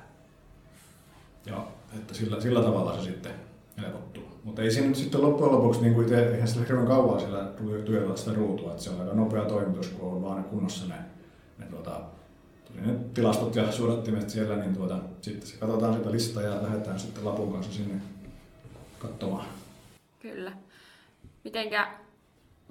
ja, 1.47 1.67
että 1.99 2.15
sillä, 2.15 2.41
sillä 2.41 2.63
tavalla 2.63 2.97
se 2.97 3.05
sitten 3.05 3.33
helpottuu. 3.81 4.25
Mutta 4.45 4.63
ei 4.63 4.71
siinä 4.71 4.95
sitten 4.95 5.23
loppujen 5.23 5.53
lopuksi, 5.53 5.81
niin 5.81 5.95
kuin 5.95 6.05
itse, 6.05 6.29
eihän 6.29 6.49
sillä 6.49 6.67
hirveän 6.67 6.87
kauan 6.87 7.21
siellä 7.21 7.45
työllä 7.85 8.17
sitä 8.17 8.33
ruutua, 8.35 8.71
että 8.71 8.83
se 8.83 8.91
on 8.91 9.01
aika 9.01 9.15
nopea 9.15 9.45
toimitus, 9.45 9.89
kun 9.89 10.13
on 10.13 10.23
vaan 10.23 10.45
kunnossa 10.45 10.87
ne, 10.87 10.95
ne 11.59 11.67
tuota, 11.67 12.01
ne 12.75 12.95
tilastot 13.15 13.57
ja 13.57 13.73
suodattimet 13.73 14.31
siellä, 14.31 14.57
niin 14.57 14.77
tuota, 14.77 14.99
sitten 15.21 15.49
se 15.49 15.57
katsotaan 15.57 15.95
sitä 15.95 16.13
listaa 16.13 16.43
ja 16.43 16.63
lähdetään 16.63 17.01
sitten 17.01 17.25
lapun 17.25 17.53
kanssa 17.53 17.73
sinne 17.73 18.01
katsomaan. 18.99 19.47
Kyllä. 20.21 20.53
Mitenkä 21.45 21.93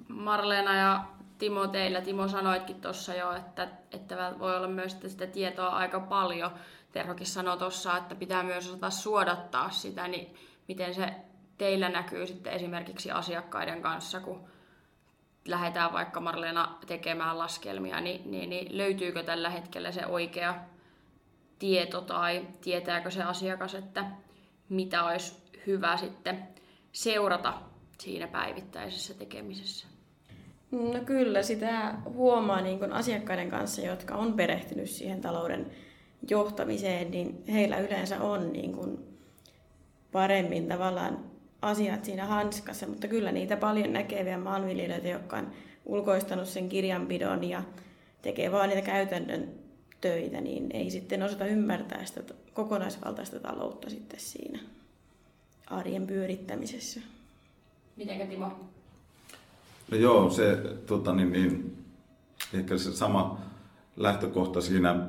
Marleena 0.08 0.76
ja 0.76 1.04
Timo 1.38 1.66
teillä, 1.66 2.00
Timo 2.00 2.28
sanoitkin 2.28 2.80
tuossa 2.80 3.14
jo, 3.14 3.32
että, 3.32 3.68
että 3.92 4.34
voi 4.38 4.56
olla 4.56 4.68
myös 4.68 4.96
sitä 5.06 5.26
tietoa 5.26 5.68
aika 5.68 6.00
paljon. 6.00 6.50
Terhokin 6.92 7.26
sanoi 7.26 7.58
tuossa, 7.58 7.96
että 7.96 8.14
pitää 8.14 8.42
myös 8.42 8.68
osata 8.68 8.90
suodattaa 8.90 9.70
sitä, 9.70 10.08
niin 10.08 10.34
miten 10.68 10.94
se 10.94 11.14
teillä 11.58 11.88
näkyy 11.88 12.26
sitten 12.26 12.52
esimerkiksi 12.52 13.10
asiakkaiden 13.10 13.82
kanssa, 13.82 14.20
kun 14.20 14.48
lähdetään 15.44 15.92
vaikka 15.92 16.20
Marleena 16.20 16.78
tekemään 16.86 17.38
laskelmia, 17.38 18.00
niin, 18.00 18.30
niin, 18.30 18.50
niin 18.50 18.78
löytyykö 18.78 19.22
tällä 19.22 19.50
hetkellä 19.50 19.92
se 19.92 20.06
oikea 20.06 20.54
tieto 21.58 22.00
tai 22.00 22.46
tietääkö 22.60 23.10
se 23.10 23.22
asiakas, 23.22 23.74
että 23.74 24.04
mitä 24.68 25.04
olisi 25.04 25.34
hyvä 25.66 25.96
sitten 25.96 26.48
seurata 26.92 27.54
siinä 27.98 28.28
päivittäisessä 28.28 29.14
tekemisessä? 29.14 29.86
No 30.70 31.00
kyllä, 31.04 31.42
sitä 31.42 31.94
huomaa 32.04 32.60
niin 32.60 32.78
kuin 32.78 32.92
asiakkaiden 32.92 33.50
kanssa, 33.50 33.82
jotka 33.82 34.14
on 34.14 34.34
perehtynyt 34.34 34.90
siihen 34.90 35.20
talouden 35.20 35.70
johtamiseen, 36.30 37.10
niin 37.10 37.44
heillä 37.52 37.78
yleensä 37.78 38.20
on 38.20 38.52
niin 38.52 38.72
kuin 38.72 38.98
paremmin 40.12 40.68
tavallaan 40.68 41.24
asiat 41.62 42.04
siinä 42.04 42.26
hanskassa, 42.26 42.86
mutta 42.86 43.08
kyllä 43.08 43.32
niitä 43.32 43.56
paljon 43.56 43.92
näkeviä 43.92 44.38
maanviljelijöitä, 44.38 45.08
jotka 45.08 45.36
on 45.36 45.50
ulkoistanut 45.86 46.48
sen 46.48 46.68
kirjanpidon 46.68 47.44
ja 47.44 47.62
tekee 48.22 48.52
vaan 48.52 48.68
niitä 48.68 48.82
käytännön 48.82 49.48
töitä, 50.00 50.40
niin 50.40 50.66
ei 50.72 50.90
sitten 50.90 51.22
osata 51.22 51.46
ymmärtää 51.46 52.04
sitä 52.04 52.34
kokonaisvaltaista 52.54 53.40
taloutta 53.40 53.90
sitten 53.90 54.20
siinä 54.20 54.58
arjen 55.66 56.06
pyörittämisessä. 56.06 57.00
Mitenkä 57.96 58.26
Timo? 58.26 58.52
No 59.90 59.96
joo, 59.96 60.30
se 60.30 60.56
tota, 60.86 61.12
niin, 61.12 61.32
niin, 61.32 61.76
ehkä 62.54 62.78
se 62.78 62.92
sama 62.92 63.40
lähtökohta 63.96 64.60
siinä 64.60 65.06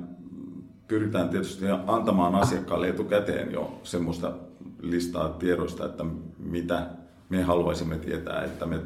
pyritään 0.88 1.30
tietysti 1.30 1.66
antamaan 1.88 2.36
asiakkaalle 2.36 2.90
etukäteen 2.90 3.52
jo 3.52 3.80
semmoista 3.84 4.34
listaa 4.82 5.30
tiedoista, 5.30 5.86
että 5.86 6.06
mitä 6.38 6.88
me 7.30 7.44
haluaisimme 7.44 7.98
tietää, 7.98 8.44
että 8.44 8.66
me, 8.66 8.80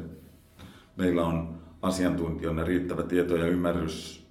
meillä 0.96 1.26
on 1.26 1.58
asiantuntijoina 1.82 2.64
riittävä 2.64 3.02
tieto 3.02 3.36
ja 3.36 3.46
ymmärrys 3.46 4.26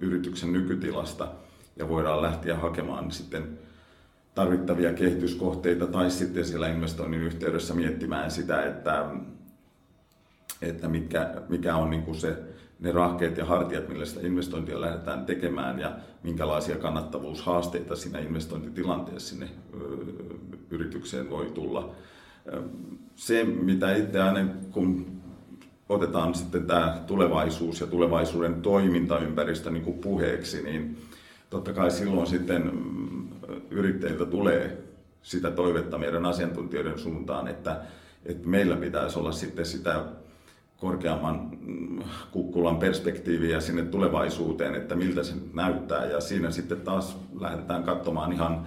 yrityksen 0.00 0.52
nykytilasta 0.52 1.28
ja 1.76 1.88
voidaan 1.88 2.22
lähteä 2.22 2.56
hakemaan 2.56 3.10
sitten 3.10 3.58
tarvittavia 4.34 4.92
kehityskohteita 4.92 5.86
tai 5.86 6.10
sitten 6.10 6.44
siellä 6.44 6.68
investoinnin 6.68 7.20
yhteydessä 7.20 7.74
miettimään 7.74 8.30
sitä, 8.30 8.64
että, 8.66 9.06
että 10.62 10.88
mitkä, 10.88 11.34
mikä 11.48 11.76
on 11.76 11.90
niin 11.90 12.02
kuin 12.02 12.16
se, 12.16 12.36
ne 12.80 12.92
rahkeet 12.92 13.36
ja 13.36 13.44
hartiat, 13.44 13.88
millä 13.88 14.04
sitä 14.04 14.26
investointia 14.26 14.80
lähdetään 14.80 15.26
tekemään 15.26 15.78
ja 15.78 15.92
minkälaisia 16.22 16.76
kannattavuushaasteita 16.76 17.96
siinä 17.96 18.18
investointitilanteessa 18.18 19.28
sinne 19.28 19.48
yritykseen 20.70 21.30
voi 21.30 21.46
tulla. 21.46 21.94
Se, 23.14 23.44
mitä 23.44 23.96
itse 23.96 24.22
aina 24.22 24.50
kun 24.70 25.06
otetaan 25.88 26.34
sitten 26.34 26.66
tämä 26.66 27.02
tulevaisuus 27.06 27.80
ja 27.80 27.86
tulevaisuuden 27.86 28.62
toimintaympäristö 28.62 29.70
niin 29.70 29.84
kuin 29.84 29.98
puheeksi, 29.98 30.62
niin 30.62 30.98
totta 31.50 31.72
kai 31.72 31.90
silloin 31.90 32.26
sitten 32.26 32.72
yrittäjiltä 33.70 34.26
tulee 34.26 34.82
sitä 35.22 35.50
toivetta 35.50 35.98
meidän 35.98 36.26
asiantuntijoiden 36.26 36.98
suuntaan, 36.98 37.48
että, 37.48 37.80
että 38.24 38.48
meillä 38.48 38.76
pitäisi 38.76 39.18
olla 39.18 39.32
sitten 39.32 39.66
sitä 39.66 40.04
korkeamman 40.80 41.50
mm, 41.60 42.02
kukkulan 42.30 42.76
perspektiiviä 42.76 43.60
sinne 43.60 43.82
tulevaisuuteen, 43.82 44.74
että 44.74 44.94
miltä 44.94 45.22
se 45.22 45.34
näyttää. 45.54 46.04
Ja 46.04 46.20
siinä 46.20 46.50
sitten 46.50 46.80
taas 46.80 47.18
lähdetään 47.40 47.82
katsomaan 47.82 48.32
ihan 48.32 48.66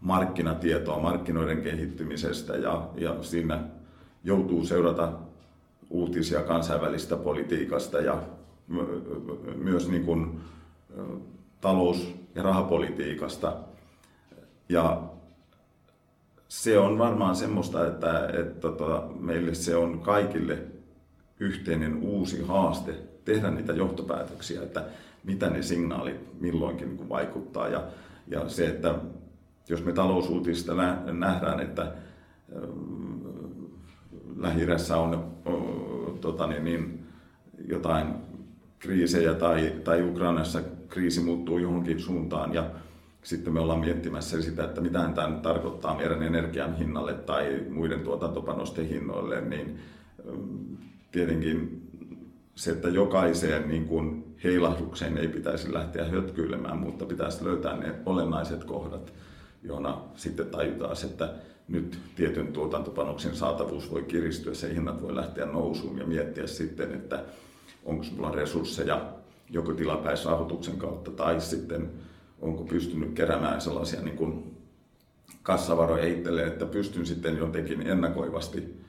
markkinatietoa 0.00 0.98
markkinoiden 0.98 1.62
kehittymisestä 1.62 2.56
ja, 2.56 2.88
ja 2.96 3.22
siinä 3.22 3.60
joutuu 4.24 4.64
seurata 4.64 5.12
uutisia 5.90 6.42
kansainvälistä 6.42 7.16
politiikasta 7.16 7.98
ja 7.98 8.22
myös 9.56 9.88
niin 9.88 10.04
kuin 10.04 10.40
talous- 11.60 12.14
ja 12.34 12.42
rahapolitiikasta. 12.42 13.56
Ja 14.68 15.02
se 16.48 16.78
on 16.78 16.98
varmaan 16.98 17.36
semmoista, 17.36 17.86
että, 17.86 18.28
että 18.38 18.60
tota, 18.60 19.02
meille 19.20 19.54
se 19.54 19.76
on 19.76 20.00
kaikille 20.00 20.58
yhteinen 21.40 21.96
uusi 21.96 22.42
haaste 22.42 22.94
tehdä 23.24 23.50
niitä 23.50 23.72
johtopäätöksiä, 23.72 24.62
että 24.62 24.84
mitä 25.24 25.50
ne 25.50 25.62
signaalit 25.62 26.40
milloinkin 26.40 26.96
niin 26.96 27.08
vaikuttaa. 27.08 27.68
Ja, 27.68 27.84
ja 28.28 28.48
se, 28.48 28.66
että 28.66 28.94
jos 29.68 29.84
me 29.84 29.92
talousuutista 29.92 30.74
nähdään, 31.12 31.60
että 31.60 31.92
lähi 34.36 34.66
on 34.96 35.32
tota 36.20 36.46
niin, 36.46 36.64
niin, 36.64 37.06
jotain 37.68 38.14
kriisejä 38.78 39.34
tai, 39.34 39.72
tai 39.84 40.02
Ukrainassa 40.02 40.62
kriisi 40.88 41.20
muuttuu 41.20 41.58
johonkin 41.58 42.00
suuntaan 42.00 42.54
ja 42.54 42.70
sitten 43.22 43.52
me 43.52 43.60
ollaan 43.60 43.80
miettimässä 43.80 44.42
sitä, 44.42 44.64
että 44.64 44.80
mitä 44.80 45.10
tämä 45.14 45.28
nyt 45.28 45.42
tarkoittaa 45.42 45.96
meidän 45.96 46.22
energian 46.22 46.76
hinnalle 46.76 47.14
tai 47.14 47.64
muiden 47.70 48.00
tuotantopanosten 48.00 48.88
hinnoille, 48.88 49.40
niin 49.40 49.78
tietenkin 51.12 51.88
se, 52.54 52.70
että 52.70 52.88
jokaiseen 52.88 53.68
niin 53.68 53.88
kuin 53.88 54.34
heilahdukseen 54.44 55.18
ei 55.18 55.28
pitäisi 55.28 55.72
lähteä 55.72 56.04
hötkyilemään, 56.04 56.78
mutta 56.78 57.04
pitäisi 57.04 57.44
löytää 57.44 57.76
ne 57.76 57.94
olennaiset 58.06 58.64
kohdat, 58.64 59.12
joina 59.62 60.00
sitten 60.14 60.46
tajutaan, 60.46 60.96
että 61.04 61.32
nyt 61.68 61.98
tietyn 62.16 62.52
tuotantopanoksen 62.52 63.36
saatavuus 63.36 63.90
voi 63.90 64.02
kiristyä, 64.02 64.54
se 64.54 64.74
hinnat 64.74 65.02
voi 65.02 65.16
lähteä 65.16 65.46
nousuun 65.46 65.98
ja 65.98 66.06
miettiä 66.06 66.46
sitten, 66.46 66.94
että 66.94 67.24
onko 67.84 68.04
sulla 68.04 68.30
resursseja 68.30 69.12
joko 69.50 69.72
tilapäisrahoituksen 69.72 70.76
kautta 70.76 71.10
tai 71.10 71.40
sitten 71.40 71.90
onko 72.40 72.64
pystynyt 72.64 73.12
keräämään 73.14 73.60
sellaisia 73.60 74.02
niin 74.02 74.16
kuin 74.16 74.56
kassavaroja 75.42 76.06
itselleen, 76.06 76.48
että 76.48 76.66
pystyn 76.66 77.06
sitten 77.06 77.36
jotenkin 77.36 77.86
ennakoivasti 77.86 78.80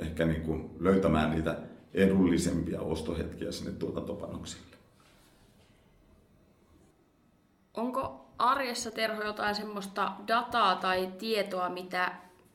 ehkä 0.00 0.26
niin 0.26 0.42
kuin 0.42 0.70
löytämään 0.78 1.30
niitä 1.30 1.58
edullisempia 1.94 2.80
ostohetkiä 2.80 3.52
sinne 3.52 3.72
tuotantopanoksille. 3.72 4.76
Onko 7.74 8.28
arjessa 8.38 8.90
Terho 8.90 9.22
jotain 9.22 9.54
semmoista 9.54 10.12
dataa 10.28 10.76
tai 10.76 11.12
tietoa, 11.18 11.68
mitä 11.68 12.12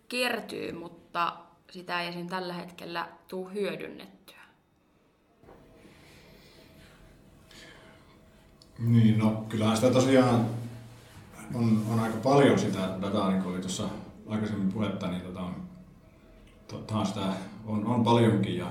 kertyy, 0.10 0.72
mutta 0.72 1.34
sitä 1.72 2.02
ei 2.02 2.08
esim. 2.08 2.28
tällä 2.28 2.54
hetkellä 2.54 3.10
tule 3.28 3.54
hyödynnettyä? 3.54 4.36
Niin, 8.80 9.20
no 9.20 9.46
kyllähän 9.50 9.78
sitä 9.78 9.92
tosiaan 9.92 10.46
on, 11.54 11.86
on 11.90 12.00
aika 12.00 12.18
paljon 12.18 12.60
sitä 12.60 12.80
dataa, 13.02 13.32
niin 13.32 13.44
kuin 13.44 13.54
oli 13.54 13.62
tuossa 13.62 13.84
aikaisemmin 14.28 14.74
puhetta, 14.74 15.08
niin 15.08 15.22
tota, 15.22 15.42
totta, 16.68 17.06
sitä 17.06 17.22
on, 17.66 17.86
on 17.86 18.04
paljonkin 18.04 18.58
ja, 18.58 18.68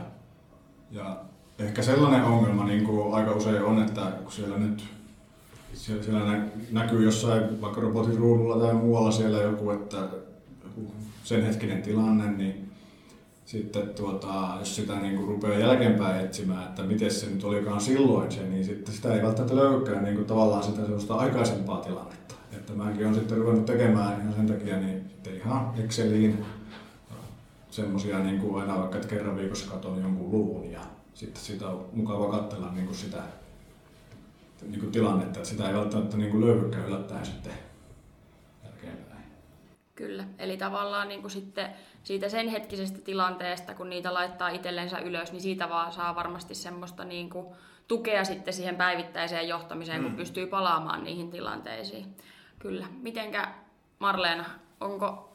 ja 0.91 1.17
ehkä 1.59 1.83
sellainen 1.83 2.25
ongelma 2.25 2.65
niin 2.65 2.85
kuin 2.85 3.15
aika 3.15 3.33
usein 3.33 3.65
on, 3.65 3.83
että 3.83 4.01
kun 4.01 4.33
siellä 4.33 4.59
nyt 4.59 4.85
siellä, 5.75 6.03
siellä 6.03 6.39
näkyy 6.73 7.05
jossain 7.05 7.61
vaikka 7.61 7.81
robotin 7.81 8.19
ruudulla 8.19 8.67
tai 8.67 8.75
muualla 8.75 9.11
siellä 9.11 9.39
joku, 9.39 9.71
että 9.71 9.97
sen 11.25 11.47
hetkinen 11.47 11.83
tilanne, 11.83 12.33
niin 12.33 12.71
sitten 13.47 13.89
tuota, 13.89 14.57
jos 14.59 14.77
sitä 14.77 14.95
niin 14.95 15.17
kuin 15.17 15.29
rupeaa 15.29 15.59
jälkeenpäin 15.59 16.25
etsimään, 16.25 16.65
että 16.65 16.83
miten 16.83 17.11
se 17.11 17.27
nyt 17.27 17.45
olikaan 17.45 17.81
silloin 17.81 18.33
se, 18.33 18.43
niin 18.43 18.65
sitten 18.65 18.95
sitä 18.95 19.15
ei 19.15 19.23
välttämättä 19.23 19.57
löykään 19.57 20.05
niin 20.05 20.17
kuin 20.17 20.27
tavallaan 20.27 20.63
sitä 20.63 20.85
sellaista 20.85 21.15
aikaisempaa 21.15 21.81
tilannetta. 21.81 22.35
Että 22.53 22.73
mäkin 22.73 23.07
olen 23.07 23.15
sitten 23.15 23.39
ruvennut 23.39 23.67
tekemään 23.67 24.21
ihan 24.21 24.35
sen 24.35 24.47
takia 24.47 24.81
niin 24.81 25.11
ihan 25.35 25.73
Exceliin 25.85 26.45
semmoisia 27.75 28.19
niin 28.19 28.41
kuin 28.41 28.61
aina 28.63 28.79
vaikka, 28.79 28.97
että 28.97 29.09
kerran 29.09 29.37
viikossa 29.37 29.71
katon 29.71 30.03
jonkun 30.03 30.31
luvun 30.31 30.73
ja 30.73 30.81
sitten 31.15 31.43
sitä 31.43 31.69
on 31.69 31.89
mukava 31.93 32.39
katsella 32.39 32.73
niin 32.73 32.87
kuin 32.87 32.97
sitä 32.97 33.23
niin 34.63 34.81
kuin 34.81 34.93
tilannetta, 34.93 35.39
että 35.39 35.49
sitä 35.49 35.69
ei 35.69 35.75
välttämättä 35.75 36.17
niin 36.17 36.31
kuin 36.31 36.47
löydykään 36.47 36.87
yllättäen 36.87 37.27
sitten 37.27 37.53
jälkeenpäin. 38.65 39.25
Kyllä, 39.95 40.25
eli 40.39 40.57
tavallaan 40.57 41.09
niin 41.09 41.21
kuin 41.21 41.31
sitten 41.31 41.71
siitä 42.03 42.29
sen 42.29 42.49
hetkisestä 42.49 42.99
tilanteesta, 42.99 43.75
kun 43.75 43.91
niitä 43.91 44.15
laittaa 44.15 44.49
itsellensä 44.49 44.99
ylös, 44.99 45.33
niin 45.33 45.43
siitä 45.43 45.69
vaan 45.69 45.93
saa 45.93 46.15
varmasti 46.15 46.55
semmoista 46.55 47.05
niin 47.05 47.31
kuin 47.31 47.47
tukea 47.89 48.25
sitten 48.25 48.55
siihen 48.55 48.77
päivittäiseen 48.77 49.49
johtamiseen, 49.49 50.01
mm. 50.01 50.07
kun 50.07 50.17
pystyy 50.17 50.47
palaamaan 50.47 51.05
niihin 51.05 51.31
tilanteisiin. 51.31 52.17
Kyllä. 52.59 52.87
Mitenkä 53.03 53.55
Marleena, 53.99 54.45
onko 54.81 55.34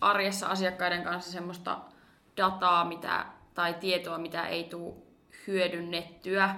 arjessa 0.00 0.46
asiakkaiden 0.46 1.02
kanssa 1.02 1.32
semmoista 1.32 1.80
dataa 2.36 2.84
mitä, 2.84 3.26
tai 3.54 3.74
tietoa, 3.74 4.18
mitä 4.18 4.46
ei 4.46 4.64
tule 4.64 4.94
hyödynnettyä 5.46 6.54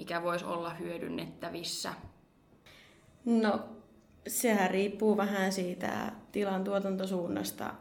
mikä 0.00 0.22
voisi 0.22 0.44
olla 0.44 0.74
hyödynnettävissä? 0.74 1.94
No, 3.24 3.68
sehän 4.26 4.70
riippuu 4.70 5.16
vähän 5.16 5.52
siitä 5.52 6.12
tilan 6.32 6.64
tuotantosuunnasta. 6.64 7.74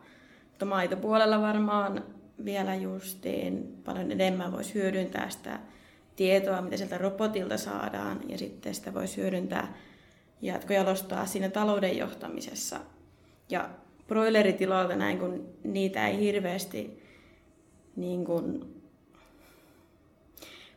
Mutta 0.49 0.65
maitopuolella 0.65 1.41
varmaan 1.41 2.03
vielä 2.45 2.75
justiin 2.75 3.81
paljon 3.85 4.11
enemmän 4.11 4.51
voisi 4.51 4.73
hyödyntää 4.73 5.29
sitä 5.29 5.59
tietoa, 6.15 6.61
mitä 6.61 6.77
sieltä 6.77 6.97
robotilta 6.97 7.57
saadaan, 7.57 8.19
ja 8.29 8.37
sitten 8.37 8.75
sitä 8.75 8.93
voisi 8.93 9.17
hyödyntää 9.17 9.73
jatkojalostaa 10.41 11.25
siinä 11.25 11.49
talouden 11.49 11.97
johtamisessa. 11.97 12.79
Ja 13.49 13.69
broileritiloilta 14.09 14.95
näin, 14.95 15.19
kun 15.19 15.53
niitä 15.63 16.07
ei 16.07 16.19
hirveästi 16.19 17.03
niin 17.95 18.25
kuin 18.25 18.75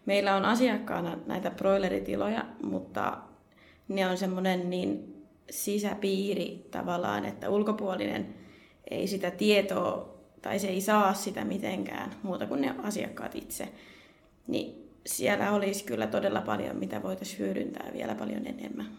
meillä 0.07 0.37
on 0.37 0.45
asiakkaana 0.45 1.19
näitä 1.27 1.51
broileritiloja, 1.51 2.45
mutta 2.63 3.19
ne 3.89 4.07
on 4.07 4.17
semmoinen 4.19 4.71
niin 4.71 5.23
sisäpiiri 5.51 6.67
tavallaan, 6.71 7.25
että 7.25 7.51
ulkopuolinen 7.51 8.35
ei 8.91 9.07
sitä 9.07 9.31
tietoa 9.31 10.15
tai 10.43 10.59
se 10.59 10.69
ei 10.69 10.81
saa 10.81 11.15
sitä 11.15 11.45
mitenkään 11.45 12.11
muuta 12.23 12.47
kuin 12.47 12.61
ne 12.61 12.75
asiakkaat 12.83 13.35
itse. 13.35 13.69
Niin 14.47 14.91
siellä 15.07 15.53
olisi 15.53 15.85
kyllä 15.85 16.07
todella 16.07 16.41
paljon, 16.41 16.77
mitä 16.77 17.03
voitaisiin 17.03 17.39
hyödyntää 17.39 17.91
vielä 17.93 18.15
paljon 18.15 18.47
enemmän. 18.47 18.99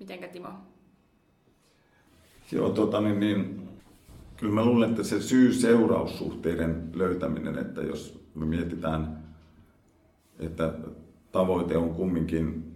Mitenkä 0.00 0.28
Timo? 0.28 0.48
Joo, 2.52 2.70
tota, 2.70 3.00
niin, 3.00 3.20
niin, 3.20 3.68
kyllä 4.36 4.54
mä 4.54 4.64
luulen, 4.64 4.90
että 4.90 5.02
se 5.02 5.20
syy-seuraussuhteiden 5.20 6.90
löytäminen, 6.94 7.58
että 7.58 7.80
jos 7.80 8.24
me 8.34 8.46
mietitään, 8.46 9.18
että 10.38 10.74
tavoite 11.32 11.76
on 11.76 11.94
kumminkin 11.94 12.72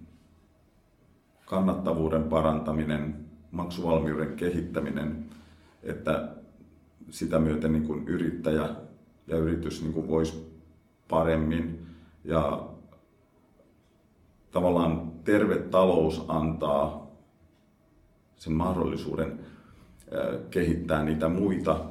kannattavuuden 1.47 2.23
parantaminen, 2.23 3.17
maksuvalmiuden 3.51 4.37
kehittäminen, 4.37 5.25
että 5.83 6.29
sitä 7.11 7.39
myöten 7.39 7.73
niin 7.73 7.87
kuin 7.87 8.09
yrittäjä 8.09 8.69
ja 9.27 9.37
yritys 9.37 9.83
niin 9.83 9.93
kuin 9.93 10.09
voisi 10.09 10.53
paremmin 11.09 11.87
ja 12.25 12.69
tavallaan 14.51 15.13
terve 15.25 15.57
talous 15.57 16.25
antaa 16.29 17.07
sen 18.37 18.53
mahdollisuuden 18.53 19.41
kehittää 20.51 21.05
niitä 21.05 21.29
muita 21.29 21.85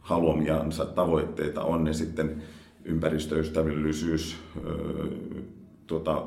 haluamiansa 0.00 0.86
tavoitteita, 0.86 1.62
on 1.62 1.84
ne 1.84 1.92
sitten 1.92 2.42
ympäristöystävällisyys, 2.84 4.36
tuota, 5.86 6.26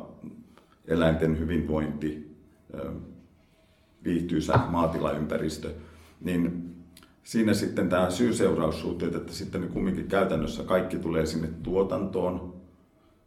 eläinten 0.87 1.39
hyvinvointi, 1.39 2.35
viihtyisä 4.03 4.59
maatilaympäristö, 4.69 5.73
niin 6.21 6.73
siinä 7.23 7.53
sitten 7.53 7.89
tämä 7.89 8.09
syy-seuraussuhteet, 8.09 9.15
että 9.15 9.33
sitten 9.33 9.69
kumminkin 9.69 10.07
käytännössä 10.07 10.63
kaikki 10.63 10.97
tulee 10.97 11.25
sinne 11.25 11.49
tuotantoon. 11.63 12.53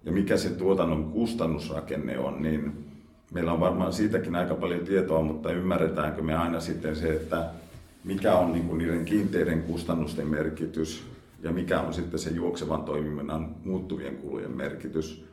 Ja 0.05 0.13
mikä 0.13 0.37
se 0.37 0.51
tuotannon 0.51 1.05
kustannusrakenne 1.05 2.19
on, 2.19 2.43
niin 2.43 2.87
meillä 3.35 3.53
on 3.53 3.61
varmaan 3.61 3.93
siitäkin 3.93 4.37
aika 4.37 4.55
paljon 4.55 4.85
tietoa, 4.85 5.23
mutta 5.23 5.53
ymmärretäänkö 5.53 6.23
me 6.23 6.35
aina 6.35 6.61
sitten 6.61 6.97
se, 6.97 7.13
että 7.13 7.51
mikä 8.05 8.35
on 8.35 8.53
niin 8.53 8.69
kuin 8.69 8.79
niiden 8.79 9.05
kiinteiden 9.05 9.63
kustannusten 9.63 10.27
merkitys 10.27 11.07
ja 11.43 11.53
mikä 11.53 11.81
on 11.81 11.95
sitten 11.95 12.19
se 12.19 12.31
juoksevan 12.31 12.85
toiminnan 12.85 13.57
muuttuvien 13.65 14.17
kulujen 14.17 14.57
merkitys. 14.57 15.25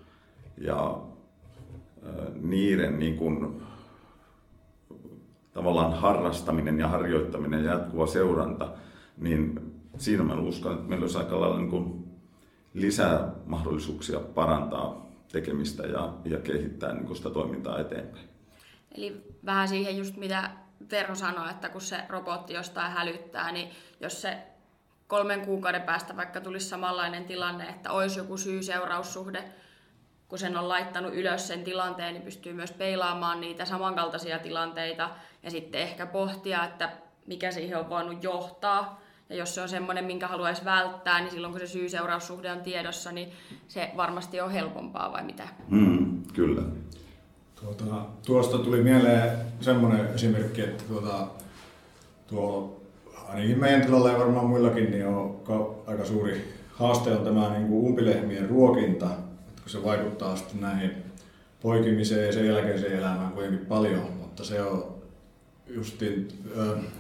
Ja 0.58 0.98
niiden 2.42 3.00
niin 3.00 3.18
kuin, 3.18 3.62
tavallaan 5.54 5.94
harrastaminen 5.94 6.80
ja 6.80 6.88
harjoittaminen 6.88 7.64
ja 7.64 7.72
jatkuva 7.72 8.08
seuranta, 8.08 8.70
niin 9.18 9.60
siinä 9.98 10.24
mä 10.24 10.34
uskon, 10.34 10.74
että 10.74 10.90
meillä 10.90 11.04
olisi 11.04 11.18
aika 11.18 11.42
lailla 11.42 11.58
niin 11.58 12.06
lisää 12.74 13.32
mahdollisuuksia 13.46 14.20
parantaa 14.20 15.11
tekemistä 15.32 15.84
ja, 15.84 16.14
ja 16.26 16.40
kehittää 16.40 16.94
niin 16.94 17.16
sitä 17.16 17.30
toimintaa 17.30 17.80
eteenpäin. 17.80 18.30
Eli 18.96 19.24
vähän 19.46 19.68
siihen 19.68 19.98
just 19.98 20.18
mitä 20.18 20.50
Terho 20.88 21.16
sanoi, 21.16 21.50
että 21.50 21.70
kun 21.70 21.82
se 21.82 21.98
robotti 22.10 22.54
jostain 22.54 22.92
hälyttää, 22.92 23.52
niin 23.52 23.70
jos 24.00 24.22
se 24.22 24.38
kolmen 25.08 25.46
kuukauden 25.46 25.82
päästä 25.82 26.18
vaikka 26.18 26.42
tulisi 26.42 26.70
samanlainen 26.70 27.26
tilanne, 27.26 27.70
että 27.70 27.92
olisi 27.92 28.20
joku 28.20 28.38
syy-seuraussuhde, 28.38 29.44
kun 30.28 30.40
sen 30.40 30.58
on 30.58 30.70
laittanut 30.70 31.14
ylös 31.14 31.48
sen 31.48 31.64
tilanteen, 31.64 32.14
niin 32.14 32.24
pystyy 32.24 32.54
myös 32.54 32.72
peilaamaan 32.72 33.42
niitä 33.42 33.66
samankaltaisia 33.66 34.40
tilanteita 34.40 35.10
ja 35.44 35.52
sitten 35.52 35.82
ehkä 35.82 36.06
pohtia, 36.06 36.64
että 36.64 36.90
mikä 37.26 37.52
siihen 37.52 37.80
on 37.80 37.90
voinut 37.90 38.24
johtaa. 38.24 39.02
Ja 39.32 39.38
jos 39.38 39.56
se 39.56 39.62
on 39.62 39.70
semmoinen, 39.70 40.06
minkä 40.06 40.28
haluaisi 40.28 40.66
välttää, 40.66 41.20
niin 41.20 41.32
silloin 41.32 41.54
kun 41.54 41.60
se 41.60 41.68
syy-seuraussuhde 41.68 42.52
on 42.52 42.62
tiedossa, 42.62 43.12
niin 43.12 43.30
se 43.68 43.92
varmasti 43.98 44.42
on 44.42 44.52
helpompaa 44.52 45.12
vai 45.12 45.24
mitä? 45.24 45.48
Mm, 45.70 46.24
kyllä. 46.34 46.62
Tuota, 47.56 48.06
tuosta 48.26 48.58
tuli 48.58 48.84
mieleen 48.84 49.38
semmoinen 49.62 50.08
esimerkki, 50.16 50.62
että 50.62 50.84
tuota, 50.88 51.28
tuo, 52.28 52.82
ainakin 53.30 53.60
meidän 53.60 53.82
tilalla 53.82 54.10
ja 54.12 54.20
varmaan 54.20 54.46
muillakin 54.46 54.92
niin 54.92 55.08
on 55.08 55.42
aika 55.88 56.06
suuri 56.06 56.54
haaste 56.74 57.12
on 57.12 57.24
tämä 57.24 57.50
niin 57.50 57.68
kuin 57.68 57.86
umpilehmien 57.86 58.50
ruokinta, 58.50 59.06
että 59.06 59.62
kun 59.62 59.72
se 59.72 59.84
vaikuttaa 59.84 60.36
sitten 60.36 60.62
näihin 60.62 60.92
poikimiseen 61.62 62.26
ja 62.26 62.34
sen 62.34 62.48
jälkeiseen 62.48 63.00
elämään 63.00 63.32
kuitenkin 63.32 63.66
paljon, 63.66 64.14
mutta 64.20 64.44
se 64.44 64.62
on 64.62 64.96
justiin, 65.68 66.28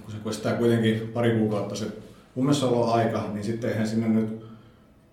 kun 0.03 0.11
se 0.11 0.17
kestää 0.23 0.53
kuitenkin 0.53 1.07
pari 1.13 1.37
kuukautta 1.37 1.75
se 1.75 1.87
aika, 2.91 3.29
niin 3.33 3.43
sitten 3.43 3.69
eihän 3.69 3.87
sinne 3.87 4.07
nyt 4.07 4.45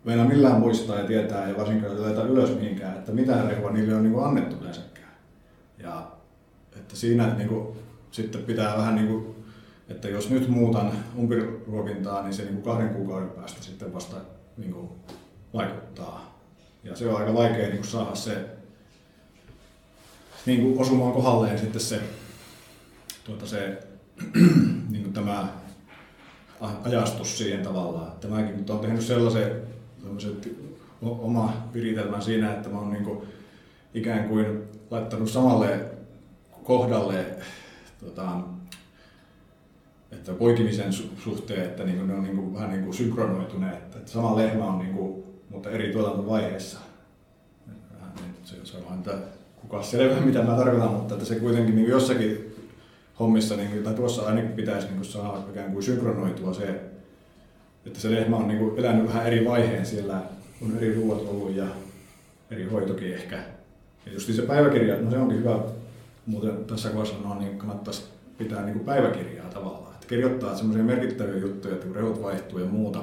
meillä 0.04 0.24
millään 0.24 0.60
muistaa 0.60 0.98
ja 0.98 1.06
tietää, 1.06 1.48
ja 1.48 1.56
varsinkaan 1.56 1.96
jos 1.96 2.30
ylös 2.30 2.54
mihinkään, 2.54 2.96
että 2.98 3.12
mitä 3.12 3.42
rehua 3.42 3.70
niille 3.70 3.94
on 3.94 4.02
niin 4.02 4.24
annettu 4.24 4.56
yleensäkään. 4.60 5.12
Ja 5.78 6.10
että 6.76 6.96
siinä 6.96 7.34
niin 7.34 7.48
kuin, 7.48 7.76
sitten 8.10 8.42
pitää 8.42 8.76
vähän 8.76 8.94
niin 8.94 9.08
kuin, 9.08 9.44
että 9.88 10.08
jos 10.08 10.30
nyt 10.30 10.48
muutan 10.48 10.92
umpiruokintaa, 11.18 12.22
niin 12.22 12.34
se 12.34 12.42
niin 12.42 12.54
kuin 12.54 12.64
kahden 12.64 12.94
kuukauden 12.94 13.30
päästä 13.30 13.62
sitten 13.62 13.94
vasta 13.94 14.16
niin 14.56 14.72
kuin, 14.72 14.88
vaikuttaa. 15.54 16.40
Ja 16.84 16.96
se 16.96 17.08
on 17.08 17.16
aika 17.16 17.34
vaikea 17.34 17.66
niin 17.66 17.76
kuin 17.76 17.86
saada 17.86 18.14
se 18.14 18.44
niin 20.46 20.62
kuin 20.62 20.78
osumaan 20.78 21.12
kohdalleen 21.12 21.58
sitten 21.58 21.80
se, 21.80 22.00
tuota 23.24 23.46
se 23.46 23.78
niin 24.90 25.02
kuin 25.02 25.12
tämä 25.12 25.48
ajastus 26.60 27.38
siihen 27.38 27.62
tavallaan. 27.62 28.08
Että 28.08 28.28
mäkin 28.28 28.56
nyt 28.56 28.70
olen 28.70 28.82
tehnyt 28.82 29.02
sellaisen 29.02 29.62
oma 31.02 31.52
viritelmän 31.74 32.22
siinä, 32.22 32.52
että 32.52 32.68
mä 32.68 32.78
oon 32.78 32.92
niin 32.92 33.22
ikään 33.94 34.28
kuin 34.28 34.62
laittanut 34.90 35.30
samalle 35.30 35.80
kohdalle 36.64 37.24
tota, 38.00 38.40
että 40.12 40.32
poikimisen 40.32 40.92
suhteen, 41.24 41.64
että 41.64 41.84
niin 41.84 42.08
ne 42.08 42.14
on 42.14 42.22
niin 42.22 42.36
kuin, 42.36 42.54
vähän 42.54 42.70
niin 42.70 42.84
kuin 42.84 42.94
synkronoituneet, 42.94 43.96
että 43.96 44.10
sama 44.10 44.36
lehmä 44.36 44.64
on, 44.64 44.78
niin 44.78 44.94
kuin, 44.94 45.24
mutta 45.50 45.70
eri 45.70 45.92
tuotantovaiheessa. 45.92 46.78
Se, 48.44 48.56
se 48.64 48.76
on 48.76 48.84
vain, 48.84 48.98
että 48.98 49.18
kuka 49.60 49.82
selvä, 49.82 50.20
mitä 50.20 50.42
mä 50.42 50.56
tarkoitan, 50.56 50.92
mutta 50.92 51.14
että 51.14 51.26
se 51.26 51.34
kuitenkin 51.34 51.76
niin 51.76 51.88
jossakin 51.88 52.47
hommissa, 53.20 53.56
niin, 53.56 53.82
tai 53.82 53.94
tuossa 53.94 54.22
ainakin 54.22 54.52
pitäisi 54.52 54.86
niin 54.86 54.96
kuin 54.96 55.06
saada 55.06 55.38
ikään 55.50 55.72
kuin 55.72 55.82
synkronoitua 55.82 56.54
se, 56.54 56.80
että 57.86 58.00
se 58.00 58.10
lehmä 58.10 58.36
on 58.36 58.48
niin 58.48 58.58
kuin 58.58 58.78
elänyt 58.78 59.06
vähän 59.06 59.26
eri 59.26 59.44
vaiheen 59.44 59.86
siellä, 59.86 60.22
on 60.62 60.76
eri 60.76 60.94
ruoat 60.94 61.28
ollut 61.28 61.56
ja 61.56 61.66
eri 62.50 62.64
hoitokin 62.64 63.14
ehkä. 63.14 63.36
Ja 64.06 64.12
just 64.12 64.32
se 64.32 64.42
päiväkirja, 64.42 64.96
no 65.00 65.10
se 65.10 65.18
onkin 65.18 65.38
hyvä 65.38 65.58
muuten 66.26 66.64
tässä 66.64 66.90
kohdassa 66.90 67.14
sanoa, 67.14 67.38
niin 67.38 67.58
kannattaisi 67.58 68.04
pitää 68.38 68.62
niin 68.62 68.74
kuin 68.74 68.84
päiväkirjaa 68.84 69.48
tavallaan. 69.48 69.94
Että 69.94 70.06
kirjoittaa 70.06 70.56
semmoisia 70.56 70.84
merkittäviä 70.84 71.36
juttuja, 71.36 71.74
että 71.74 71.86
kun 71.86 72.22
vaihtuu 72.22 72.58
ja 72.58 72.66
muuta, 72.66 73.00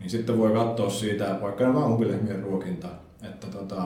niin 0.00 0.10
sitten 0.10 0.38
voi 0.38 0.52
katsoa 0.52 0.90
siitä, 0.90 1.38
vaikka 1.42 1.66
ne 1.66 1.74
vaan 1.74 1.90
umpilehmien 1.90 2.42
ruokinta, 2.42 2.88
että 3.22 3.46
tota, 3.46 3.82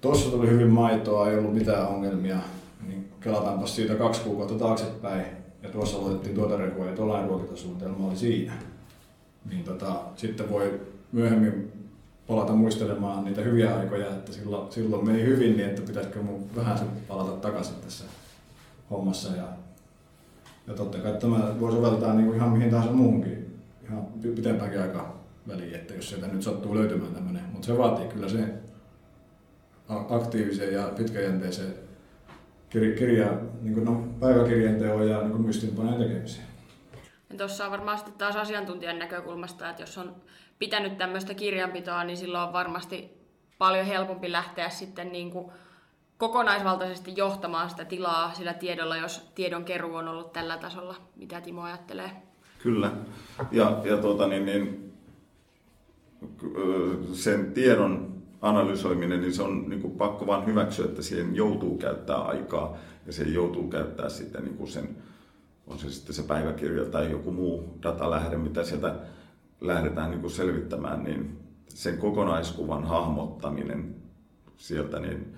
tuossa 0.00 0.30
tuli 0.30 0.50
hyvin 0.50 0.70
maitoa, 0.70 1.30
ei 1.30 1.38
ollut 1.38 1.54
mitään 1.54 1.88
ongelmia, 1.88 2.36
kelataanpa 3.20 3.66
siitä 3.66 3.94
kaksi 3.94 4.20
kuukautta 4.20 4.54
taaksepäin, 4.54 5.26
ja 5.62 5.68
tuossa 5.68 5.98
aloitettiin 5.98 6.34
tuota 6.34 6.56
rehua 6.56 6.86
ja 6.86 6.96
tuollainen 6.96 7.28
ruokintasuunnitelma 7.28 8.08
oli 8.08 8.16
siinä. 8.16 8.52
Niin 9.50 9.64
tota, 9.64 10.00
sitten 10.16 10.50
voi 10.50 10.80
myöhemmin 11.12 11.72
palata 12.26 12.52
muistelemaan 12.52 13.24
niitä 13.24 13.40
hyviä 13.40 13.76
aikoja, 13.76 14.08
että 14.08 14.32
silloin, 14.32 14.72
silloin 14.72 15.06
meni 15.06 15.24
hyvin, 15.24 15.56
niin 15.56 15.68
että 15.68 15.82
pitäisikö 15.82 16.22
mun 16.22 16.50
vähän 16.56 16.78
palata 17.08 17.30
takaisin 17.30 17.74
tässä 17.84 18.04
hommassa. 18.90 19.36
Ja, 19.36 19.48
ja 20.66 20.74
totta 20.74 20.98
kai 20.98 21.12
tämä 21.12 21.60
voi 21.60 21.72
soveltaa 21.72 22.14
niin 22.14 22.26
kuin 22.26 22.36
ihan 22.36 22.50
mihin 22.50 22.70
tahansa 22.70 22.92
muuhunkin, 22.92 23.58
ihan 23.84 24.06
pitempäänkin 24.36 24.80
aika 24.82 25.14
väliin, 25.48 25.74
että 25.74 25.94
jos 25.94 26.08
sieltä 26.08 26.26
nyt 26.26 26.42
sattuu 26.42 26.74
löytymään 26.74 27.14
tämmöinen. 27.14 27.42
Mutta 27.52 27.66
se 27.66 27.78
vaatii 27.78 28.08
kyllä 28.08 28.28
se 28.28 28.44
aktiivisen 29.88 30.72
ja 30.72 30.92
pitkäjänteisen 30.96 31.87
kirja, 32.70 33.32
niin 33.60 33.74
kuin 33.74 33.84
no, 33.84 34.08
päiväkirjan 34.20 34.78
teon 34.78 35.08
ja 35.08 35.22
niin 35.22 35.40
muistinpanojen 35.40 35.98
tekemiseen. 36.08 36.46
Tuossa 37.38 37.64
on 37.64 37.70
varmasti 37.70 38.10
taas 38.18 38.36
asiantuntijan 38.36 38.98
näkökulmasta, 38.98 39.70
että 39.70 39.82
jos 39.82 39.98
on 39.98 40.14
pitänyt 40.58 40.98
tämmöistä 40.98 41.34
kirjanpitoa, 41.34 42.04
niin 42.04 42.16
silloin 42.16 42.46
on 42.46 42.52
varmasti 42.52 43.10
paljon 43.58 43.86
helpompi 43.86 44.32
lähteä 44.32 44.68
sitten 44.68 45.12
niin 45.12 45.30
kuin 45.30 45.50
kokonaisvaltaisesti 46.18 47.12
johtamaan 47.16 47.70
sitä 47.70 47.84
tilaa 47.84 48.34
sillä 48.34 48.54
tiedolla, 48.54 48.96
jos 48.96 49.30
tiedon 49.34 49.64
keruu 49.64 49.94
on 49.94 50.08
ollut 50.08 50.32
tällä 50.32 50.58
tasolla. 50.58 50.94
Mitä 51.16 51.40
Timo 51.40 51.62
ajattelee? 51.62 52.10
Kyllä. 52.62 52.90
Ja, 53.52 53.80
ja 53.84 53.96
tuota, 53.96 54.26
niin, 54.26 54.46
niin, 54.46 54.92
sen 57.12 57.52
tiedon 57.52 58.17
analysoiminen, 58.42 59.20
niin 59.20 59.34
se 59.34 59.42
on 59.42 59.68
niin 59.68 59.82
kuin 59.82 59.94
pakko 59.94 60.26
vain 60.26 60.46
hyväksyä, 60.46 60.84
että 60.84 61.02
siihen 61.02 61.36
joutuu 61.36 61.78
käyttää 61.78 62.16
aikaa 62.16 62.76
ja 63.06 63.12
se 63.12 63.24
joutuu 63.24 63.68
käyttää 63.68 64.08
sitten 64.08 64.44
niin 64.44 64.56
kuin 64.56 64.68
sen, 64.68 64.96
on 65.66 65.78
se 65.78 65.90
sitten 65.90 66.14
se 66.14 66.22
päiväkirja 66.22 66.84
tai 66.84 67.10
joku 67.10 67.30
muu 67.30 67.78
datalähde, 67.82 68.36
mitä 68.36 68.64
sieltä 68.64 68.94
lähdetään 69.60 70.10
niin 70.10 70.20
kuin 70.20 70.30
selvittämään, 70.30 71.04
niin 71.04 71.38
sen 71.68 71.98
kokonaiskuvan 71.98 72.84
hahmottaminen 72.84 73.94
sieltä, 74.56 75.00
niin, 75.00 75.34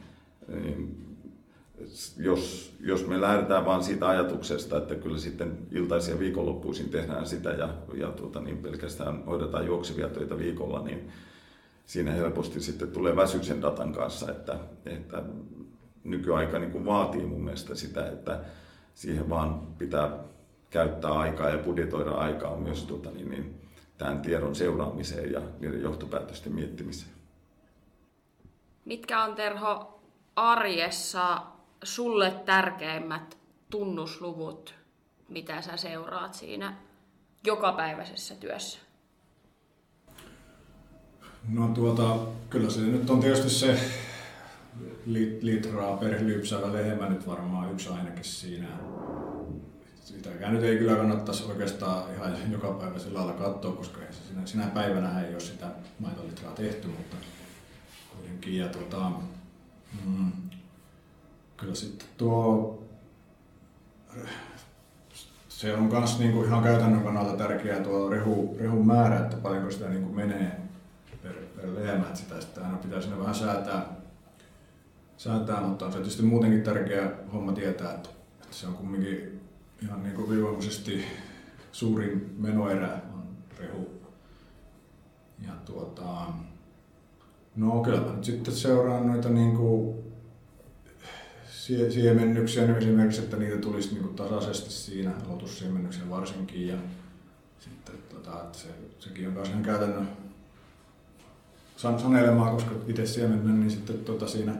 niin 0.49 1.07
jos, 2.17 2.73
jos 2.81 3.07
me 3.07 3.21
lähdetään 3.21 3.65
vain 3.65 3.83
siitä 3.83 4.09
ajatuksesta, 4.09 4.79
että 4.79 4.95
kyllä 4.95 5.19
sitten 5.19 5.59
iltaisia 5.73 6.19
viikonloppuisin 6.19 6.89
tehdään 6.89 7.27
sitä 7.27 7.51
ja, 7.51 7.75
ja 7.95 8.09
tuota, 8.09 8.41
niin 8.41 8.59
pelkästään 8.59 9.25
hoidetaan 9.25 9.67
juoksevia 9.67 10.09
töitä 10.09 10.39
viikolla, 10.39 10.83
niin 10.83 11.11
siinä 11.91 12.13
helposti 12.13 12.61
sitten 12.61 12.91
tulee 12.91 13.17
väsy 13.17 13.45
sen 13.45 13.63
datan 13.63 13.93
kanssa, 13.93 14.31
että, 14.31 14.57
että 14.87 15.23
nykyaika 16.05 16.59
niin 16.59 16.71
kuin 16.71 16.87
vaatii 16.87 17.27
mun 17.27 17.45
mielestä 17.45 17.75
sitä, 17.75 18.09
että 18.09 18.41
siihen 18.95 19.31
vaan 19.31 19.61
pitää 19.79 20.19
käyttää 20.71 21.13
aikaa 21.13 21.49
ja 21.49 21.59
budjetoida 21.59 22.11
aikaa 22.11 22.57
myös 22.57 22.85
tuota, 22.85 23.11
niin, 23.11 23.31
niin, 23.31 23.61
tämän 23.99 24.23
tiedon 24.23 24.55
seuraamiseen 24.55 25.33
ja 25.33 25.41
niiden 25.61 25.83
johtopäätösten 25.83 26.53
miettimiseen. 26.53 27.13
Mitkä 28.85 29.25
on 29.25 29.35
Terho 29.35 30.01
arjessa 30.37 31.43
sulle 31.83 32.31
tärkeimmät 32.31 33.39
tunnusluvut, 33.71 34.75
mitä 35.29 35.63
sä 35.63 35.77
seuraat 35.77 36.35
siinä 36.35 36.75
jokapäiväisessä 37.45 38.35
työssä? 38.35 38.90
No 41.49 41.69
tuota, 41.69 42.19
kyllä 42.51 42.71
se 42.71 42.81
nyt 42.81 43.11
on 43.11 43.21
tietysti 43.21 43.51
se 43.51 43.81
litraa 45.41 45.97
per 45.97 46.27
lypsävä 46.27 46.73
lehmä 46.73 47.09
nyt 47.09 47.27
varmaan 47.27 47.73
yksi 47.73 47.89
ainakin 47.89 48.25
siinä. 48.25 48.69
sitäkään 50.05 50.55
nyt 50.55 50.63
ei 50.63 50.79
kyllä 50.79 50.97
kannattaisi 50.97 51.45
oikeastaan 51.45 52.15
ihan 52.15 52.53
joka 52.53 52.69
päivä 52.69 52.99
sillä 52.99 53.19
lailla 53.19 53.33
katsoa, 53.33 53.73
koska 53.73 54.01
ei 54.01 54.13
sinä, 54.13 54.47
sinä 54.47 54.67
päivänä 54.67 55.21
ei 55.21 55.33
ole 55.33 55.41
sitä 55.41 55.67
maitolitraa 55.99 56.53
tehty, 56.53 56.89
mutta 56.89 57.17
kuitenkin. 58.17 58.57
Ja 58.57 58.69
tuota, 58.69 59.11
mm, 60.07 60.33
kyllä 61.57 61.75
sitten 61.75 62.09
tuo 62.19 62.77
se 65.49 65.75
on 65.75 65.83
myös 65.83 66.19
niinku 66.19 66.45
ihan 66.45 66.63
käytännön 66.63 67.03
kannalta 67.03 67.37
tärkeää 67.37 67.81
tuo 67.81 68.09
rehu, 68.09 68.57
rehun 68.61 68.87
määrä, 68.87 69.21
että 69.21 69.37
paljonko 69.37 69.71
sitä 69.71 69.89
niinku 69.89 70.13
menee 70.13 70.60
per, 71.61 71.71
per 71.71 71.85
lehmä, 71.85 72.07
että 72.07 72.19
sitä 72.19 72.41
sitten 72.41 72.65
aina 72.65 72.77
pitää 72.77 73.01
sinne 73.01 73.19
vähän 73.19 73.35
säätää, 73.35 73.97
säätää, 75.17 75.61
mutta 75.61 75.87
on 75.87 75.93
se 75.93 75.99
tietysti 75.99 76.23
muutenkin 76.23 76.63
tärkeä 76.63 77.11
homma 77.33 77.53
tietää, 77.53 77.93
että, 77.93 78.09
että 78.43 78.57
se 78.57 78.67
on 78.67 78.75
kumminkin 78.75 79.41
ihan 79.83 80.03
niin 80.03 80.15
kuin 80.15 81.05
suurin 81.73 82.35
menoerä 82.39 82.89
on 83.15 83.23
rehu. 83.59 83.91
Ja 85.47 85.53
tuota, 85.65 86.27
no 87.57 87.83
kyllä 87.83 88.01
nyt 88.01 88.25
sitten 88.25 88.55
seuraan 88.55 89.07
noita 89.07 89.29
niin 89.29 89.57
kuin 89.57 89.95
siemennyksiä 91.91 92.67
niin 92.67 92.77
esimerkiksi, 92.77 93.21
että 93.21 93.37
niitä 93.37 93.57
tulisi 93.57 93.95
niin 93.95 94.03
kuin 94.03 94.17
tasaisesti 94.17 94.71
siinä, 94.71 95.13
aloitussiemennyksen 95.27 96.11
varsinkin. 96.11 96.69
Ja 96.69 96.77
sitten 97.59 97.95
tota, 98.11 98.41
että 98.43 98.59
se, 98.59 98.69
sekin 98.99 99.29
on 99.29 99.33
myös 99.33 99.49
ihan 99.49 99.63
käytännön 99.63 100.09
sanelemaa, 101.81 102.55
koska 102.55 102.75
itse 102.87 103.07
siemennän, 103.07 103.61
niin 103.61 103.71
sitten 103.71 103.99
tota 103.99 104.29
siinä, 104.29 104.55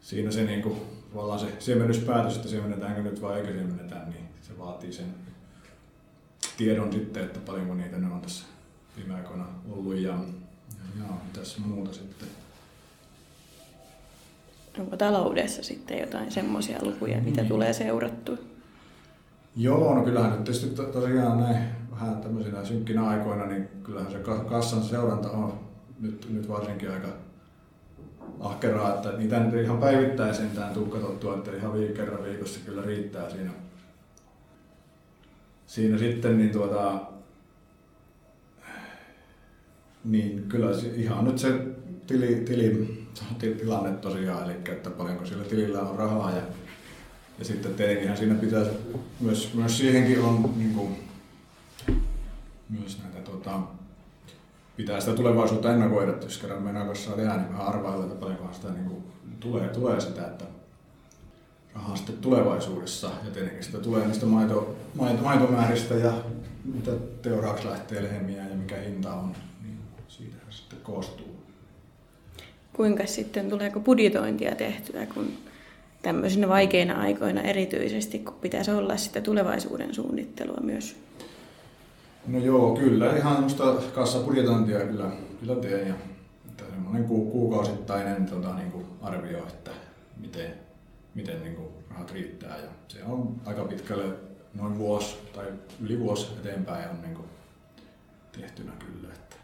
siinä 0.00 0.30
se 0.30 0.44
niin 0.44 0.62
tavallaan 1.10 1.40
se 1.40 1.46
siemennyspäätös, 1.58 2.36
että 2.36 2.48
siemennetäänkö 2.48 3.02
nyt 3.02 3.22
vai 3.22 3.40
eikö 3.40 3.52
siemennetä, 3.52 3.94
niin 3.94 4.24
se 4.42 4.58
vaatii 4.58 4.92
sen 4.92 5.14
tiedon 6.56 6.92
sitten, 6.92 7.24
että 7.24 7.40
paljonko 7.46 7.74
niitä 7.74 7.98
ne 7.98 8.12
on 8.12 8.20
tässä 8.20 8.44
viime 8.96 9.14
aikoina 9.14 9.46
ollut 9.70 9.94
ja, 9.94 10.10
ja, 10.10 10.18
ja 10.98 11.04
mitäs 11.26 11.58
muuta 11.58 11.92
sitten. 11.92 12.28
Onko 14.78 14.96
taloudessa 14.96 15.62
sitten 15.62 15.98
jotain 15.98 16.32
semmoisia 16.32 16.78
lukuja, 16.82 17.20
mitä 17.20 17.44
tulee 17.44 17.72
seurattua? 17.72 18.36
Joo, 19.56 19.94
no 19.94 20.04
kyllähän 20.04 20.30
nyt 20.30 20.44
tietysti 20.44 20.70
to, 20.70 20.82
tosiaan 20.82 21.38
näin 21.38 21.56
vähän 21.90 22.16
tämmöisinä 22.16 22.64
synkkinä 22.64 23.08
aikoina, 23.08 23.46
niin 23.46 23.68
kyllähän 23.82 24.12
se 24.12 24.18
kassan 24.48 24.82
seuranta 24.82 25.30
on 25.30 25.69
nyt, 26.00 26.26
nyt 26.30 26.48
varsinkin 26.48 26.90
aika 26.90 27.08
ahkeraa, 28.40 28.94
että 28.94 29.12
niitä 29.12 29.40
nyt 29.40 29.64
ihan 29.64 29.78
päivittäin 29.78 30.34
sentään 30.34 30.74
tuu 30.74 30.86
katsottua, 30.86 31.36
että 31.36 31.56
ihan 31.56 31.72
viik- 31.72 31.96
kerran 31.96 32.24
viikossa 32.24 32.60
kyllä 32.66 32.82
riittää 32.82 33.30
siinä. 33.30 33.50
Siinä 35.66 35.98
sitten 35.98 36.38
niin 36.38 36.50
tuota, 36.50 37.00
niin 40.04 40.44
kyllä 40.48 40.70
ihan 40.94 41.24
nyt 41.24 41.38
se 41.38 41.66
tili, 42.06 42.34
tili, 42.34 42.98
tilanne 43.38 43.92
tosiaan, 43.92 44.44
eli 44.44 44.58
että 44.68 44.90
paljonko 44.90 45.26
sillä 45.26 45.44
tilillä 45.44 45.80
on 45.80 45.98
rahaa 45.98 46.30
ja, 46.30 46.42
ja 47.38 47.44
sitten 47.44 47.74
tietenkin 47.74 48.16
siinä 48.16 48.34
pitäisi 48.34 48.70
myös, 49.20 49.54
myös 49.54 49.78
siihenkin 49.78 50.20
on 50.20 50.54
niin 50.56 50.74
kuin, 50.74 50.96
myös 52.68 52.98
näitä 53.02 53.30
tota, 53.30 53.60
pitää 54.80 55.00
sitä 55.00 55.12
tulevaisuutta 55.12 55.72
ennakoida, 55.72 56.12
jos 56.22 56.38
kerran 56.38 56.62
mennään 56.62 56.86
kanssa 56.86 57.10
tehdä, 57.10 57.36
niin 57.36 57.52
vähän 57.52 57.66
arvailla, 57.66 58.04
että 58.04 58.16
paljonkohan 58.16 58.54
sitä 58.54 58.68
niin 58.68 58.84
kuin 58.84 59.04
tulee, 59.40 59.68
tulee 59.68 60.00
sitä, 60.00 60.26
että 60.26 60.44
rahaa 61.74 61.96
sitten 61.96 62.18
tulevaisuudessa. 62.18 63.10
Ja 63.24 63.30
tietenkin 63.30 63.64
sitä 63.64 63.78
tulee 63.78 64.06
niistä 64.06 64.26
maito, 64.26 64.76
maito, 64.94 65.22
maitomääristä 65.22 65.94
ja 65.94 66.12
mitä 66.74 66.90
teuraaksi 67.22 67.66
lähtee 67.66 68.02
lehmiä 68.02 68.46
ja 68.48 68.54
mikä 68.54 68.76
hinta 68.76 69.14
on, 69.14 69.32
niin 69.62 69.78
siitä 70.08 70.36
sitten 70.50 70.78
koostuu. 70.82 71.36
Kuinka 72.72 73.06
sitten, 73.06 73.50
tuleeko 73.50 73.80
budjetointia 73.80 74.54
tehtyä, 74.54 75.06
kun 75.06 75.32
tämmöisinä 76.02 76.48
vaikeina 76.48 77.00
aikoina 77.00 77.42
erityisesti, 77.42 78.18
kun 78.18 78.34
pitäisi 78.34 78.70
olla 78.70 78.96
sitä 78.96 79.20
tulevaisuuden 79.20 79.94
suunnittelua 79.94 80.60
myös? 80.62 80.96
No 82.26 82.38
joo, 82.38 82.76
kyllä. 82.76 83.16
Ihan 83.16 83.42
musta 83.42 83.74
kassapudjetointia 83.94 84.80
kyllä, 84.80 85.10
kyllä 85.40 85.56
teen. 85.56 85.88
Ja, 85.88 85.94
että 86.48 86.64
semmoinen 86.64 87.04
ku, 87.04 87.30
kuukausittainen 87.30 88.26
tota, 88.26 88.54
niin 88.54 88.70
kuin 88.72 88.86
arvio, 89.02 89.38
että 89.38 89.70
miten, 90.20 90.54
miten 91.14 91.42
niin 91.42 91.54
kuin 91.54 91.68
rahat 91.90 92.12
riittää. 92.12 92.56
Ja 92.56 92.68
se 92.88 93.04
on 93.04 93.40
aika 93.46 93.64
pitkälle 93.64 94.04
noin 94.54 94.78
vuosi 94.78 95.16
tai 95.34 95.46
yli 95.80 96.00
vuosi 96.00 96.26
eteenpäin 96.40 96.90
on 96.90 97.02
niin 97.02 97.14
kuin 97.14 97.28
tehtynä 98.32 98.72
kyllä. 98.78 99.14
Että. 99.14 99.36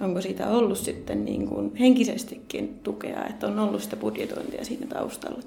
Onko 0.00 0.20
siitä 0.20 0.48
ollut 0.48 0.78
sitten 0.78 1.24
niin 1.24 1.48
kuin 1.48 1.76
henkisestikin 1.76 2.80
tukea, 2.82 3.26
että 3.26 3.46
on 3.46 3.58
ollut 3.58 3.82
sitä 3.82 3.96
budjetointia 3.96 4.64
siinä 4.64 4.86
taustalla? 4.86 5.40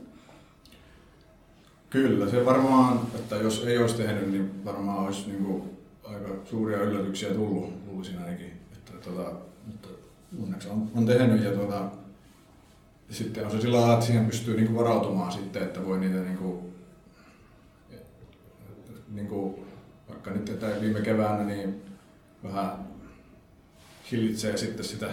Kyllä, 1.89 2.29
se 2.29 2.45
varmaan, 2.45 3.01
että 3.15 3.35
jos 3.35 3.63
ei 3.67 3.77
olisi 3.77 3.95
tehnyt, 3.95 4.31
niin 4.31 4.65
varmaan 4.65 5.05
olisi 5.05 5.29
niin 5.29 5.43
kuin 5.43 5.63
aika 6.13 6.29
suuria 6.49 6.81
yllätyksiä 6.81 7.33
tullut, 7.33 7.73
luulisin 7.87 8.17
ainakin. 8.17 8.51
Että, 8.73 8.91
tota, 8.91 9.31
mutta 9.67 9.87
onneksi 10.43 10.69
on, 10.69 10.91
on 10.95 11.05
tehnyt 11.05 11.43
ja 11.43 11.51
tota, 11.51 11.89
sitten 13.09 13.45
on 13.45 13.51
se 13.51 13.61
sillä 13.61 13.77
lailla, 13.77 13.93
että 13.93 14.05
siihen 14.05 14.25
pystyy 14.25 14.55
niinku 14.55 14.79
varautumaan 14.79 15.31
sitten, 15.31 15.63
että 15.63 15.85
voi 15.85 15.99
niitä 15.99 16.19
niinku, 16.19 16.69
niinku, 19.13 19.65
vaikka 20.09 20.31
nyt 20.31 20.51
viime 20.81 21.01
keväänä 21.01 21.43
niin 21.43 21.81
vähän 22.43 22.71
hillitsee 24.11 24.57
sitten 24.57 24.85
sitä 24.85 25.09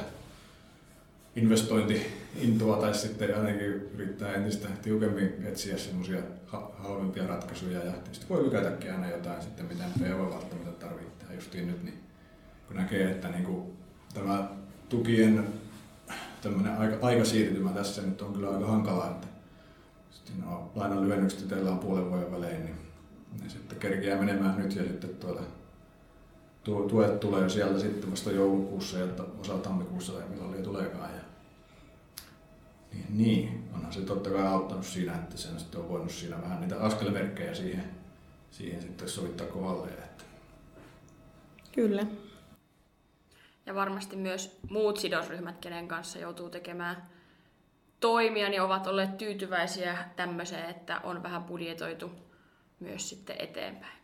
investointiintoa 1.36 2.76
tai 2.76 2.94
sitten 2.94 3.38
ainakin 3.38 3.66
yrittää 3.66 4.34
entistä 4.34 4.68
tiukemmin 4.82 5.46
etsiä 5.46 5.78
semmoisia 5.78 6.18
halvempia 6.78 7.26
ratkaisuja 7.26 7.84
ja 7.84 7.92
tietysti 7.92 8.26
voi 8.28 8.44
lykätäkin 8.44 8.92
aina 8.92 9.10
jotain 9.10 9.42
sitten, 9.42 9.66
mitä 9.66 9.84
nyt 9.84 10.06
ei 10.06 10.12
ole 10.12 10.34
välttämättä 10.34 10.86
tarvittaa 10.86 11.32
justiin 11.34 11.66
nyt, 11.66 11.84
niin 11.84 12.00
kun 12.66 12.76
näkee, 12.76 13.10
että 13.10 13.28
niin 13.28 13.44
kuin 13.44 13.72
tämä 14.14 14.48
tukien 14.88 15.46
tämmöinen 16.42 16.78
aika, 16.78 17.06
aikasiirtymä 17.06 17.70
tässä 17.70 18.02
nyt 18.02 18.22
on 18.22 18.32
kyllä 18.32 18.50
aika 18.50 18.66
hankala, 18.66 19.10
että 19.10 19.26
sitten 20.10 20.40
no, 20.40 20.70
lainan 20.74 21.04
lyhennykset 21.04 21.48
teillä 21.48 21.70
on 21.70 21.78
puolen 21.78 22.10
vuoden 22.10 22.32
välein, 22.32 22.64
niin 22.64 22.76
ne 23.42 23.48
sitten 23.48 23.78
kerkeää 23.78 24.18
menemään 24.18 24.58
nyt 24.58 24.74
ja 24.76 24.82
sitten 24.82 25.10
tuota, 25.10 25.42
tuet 26.88 27.20
tulee 27.20 27.48
sieltä 27.48 27.80
sitten 27.80 28.10
vasta 28.10 28.30
joulukuussa 28.30 28.98
ja 28.98 29.06
osa 29.40 29.58
tammikuussa 29.58 30.12
tai 30.12 30.22
milloin 30.28 30.50
liian 30.50 30.64
tuleekaan. 30.64 31.19
Niin, 32.92 33.06
niin, 33.10 33.68
onhan 33.74 33.92
se 33.92 34.00
totta 34.00 34.30
kai 34.30 34.46
auttanut 34.46 34.84
siinä, 34.84 35.14
että 35.14 35.36
sen 35.36 35.60
sitten 35.60 35.80
on 35.80 35.88
voinut 35.88 36.10
siinä 36.10 36.42
vähän 36.42 36.60
niitä 36.60 36.80
askelmerkkejä 36.80 37.54
siihen, 37.54 37.84
siihen 38.50 38.82
sitten 38.82 39.08
sovittaa 39.08 39.46
kohdalle. 39.46 39.88
Että. 39.88 40.24
Kyllä. 41.72 42.06
Ja 43.66 43.74
varmasti 43.74 44.16
myös 44.16 44.58
muut 44.70 44.96
sidosryhmät, 44.96 45.58
kenen 45.58 45.88
kanssa 45.88 46.18
joutuu 46.18 46.50
tekemään 46.50 46.96
toimia, 48.00 48.48
niin 48.48 48.62
ovat 48.62 48.86
olleet 48.86 49.18
tyytyväisiä 49.18 49.98
tämmöiseen, 50.16 50.70
että 50.70 51.00
on 51.00 51.22
vähän 51.22 51.44
budjetoitu 51.44 52.10
myös 52.80 53.08
sitten 53.08 53.36
eteenpäin. 53.38 54.00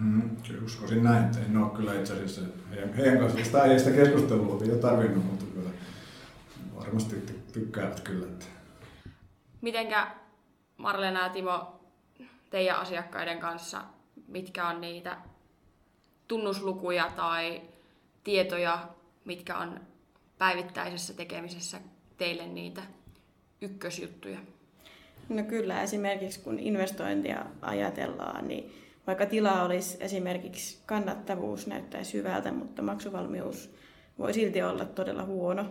Mm, 0.00 0.36
kyllä 0.48 0.64
uskoisin 0.64 1.04
näin, 1.04 1.24
että 1.24 1.38
en 1.40 1.56
ole 1.56 1.70
kyllä 1.70 1.94
itse 1.94 2.12
asiassa 2.12 2.40
heidän, 2.70 2.94
heidän 2.94 3.18
kanssaan 3.18 3.44
sitä 3.44 3.62
aiheesta 3.62 3.90
keskustelua 3.90 4.58
ei 4.64 4.70
ole 4.70 4.78
tarvinnut, 4.78 5.24
mutta 5.24 5.44
kyllä 5.54 5.70
varmasti 6.80 7.16
tykkäävät 7.52 8.00
kyllä. 8.00 8.26
Että. 8.26 8.46
Mitenkä 9.60 10.10
Marlena 10.76 11.22
ja 11.22 11.28
Timo, 11.28 11.80
teidän 12.50 12.76
asiakkaiden 12.76 13.38
kanssa, 13.38 13.82
mitkä 14.28 14.68
on 14.68 14.80
niitä 14.80 15.16
tunnuslukuja 16.28 17.10
tai 17.16 17.62
tietoja, 18.24 18.88
mitkä 19.24 19.58
on 19.58 19.80
päivittäisessä 20.38 21.14
tekemisessä 21.14 21.80
teille 22.16 22.46
niitä 22.46 22.82
ykkösjuttuja? 23.60 24.38
No 25.28 25.42
kyllä, 25.42 25.82
esimerkiksi 25.82 26.40
kun 26.40 26.58
investointia 26.58 27.46
ajatellaan, 27.62 28.48
niin 28.48 28.72
vaikka 29.06 29.26
tila 29.26 29.62
olisi 29.62 29.96
esimerkiksi 30.00 30.78
kannattavuus 30.86 31.66
näyttäisi 31.66 32.18
hyvältä, 32.18 32.52
mutta 32.52 32.82
maksuvalmius 32.82 33.70
voi 34.18 34.34
silti 34.34 34.62
olla 34.62 34.84
todella 34.84 35.24
huono, 35.24 35.64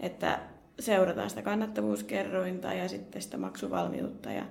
että 0.00 0.40
seurataan 0.80 1.30
sitä 1.30 1.42
kannattavuuskerrointa 1.42 2.72
ja 2.72 2.88
sitten 2.88 3.22
sitä 3.22 3.36
maksuvalmiutta 3.36 4.32
ja 4.32 4.44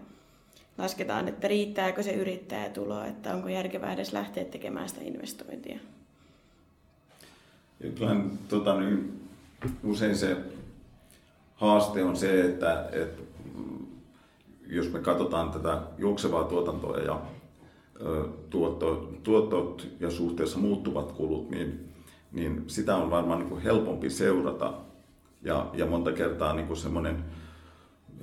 lasketaan, 0.78 1.28
että 1.28 1.48
riittääkö 1.48 2.04
se 2.04 2.12
yrittäjätulo, 2.12 3.04
että 3.04 3.36
onko 3.36 3.50
järkevää 3.50 3.94
edes 3.94 4.14
lähteä 4.14 4.46
tekemään 4.46 4.90
sitä 4.90 5.02
investointia. 5.04 5.80
Ja 7.80 7.90
kyllähän 7.90 8.32
tota, 8.50 8.80
niin, 8.80 9.22
usein 9.84 10.18
se 10.18 10.38
haaste 11.56 12.04
on 12.04 12.18
se, 12.18 12.42
että, 12.42 12.90
että 12.92 13.24
jos 14.68 14.92
me 14.92 15.00
katsotaan 15.00 15.52
tätä 15.52 15.82
juoksevaa 15.98 16.44
tuotantoa 16.44 16.98
ja 16.98 17.22
tuottot, 18.50 19.24
tuottot 19.24 19.88
ja 20.00 20.12
suhteessa 20.12 20.60
muuttuvat 20.60 21.12
kulut, 21.12 21.50
niin, 21.50 21.90
niin 22.32 22.64
sitä 22.68 22.96
on 22.96 23.12
varmaan 23.12 23.40
niin 23.40 23.50
kuin 23.50 23.62
helpompi 23.62 24.10
seurata. 24.10 24.74
Ja, 25.44 25.70
ja 25.74 25.86
monta 25.86 26.12
kertaa 26.12 26.54
niin 26.54 26.68
kuin 26.68 26.78
semmoinen, 26.78 27.24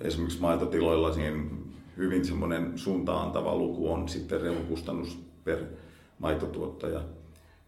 esimerkiksi 0.01 0.41
maitotiloilla 0.41 1.17
niin 1.17 1.71
hyvin 1.97 2.25
semmoinen 2.25 2.79
suuntaantava 2.79 3.57
luku 3.57 3.93
on 3.93 4.09
sitten 4.09 4.41
rehukustannus 4.41 5.19
per 5.45 5.59
maitotuottaja. 6.19 7.01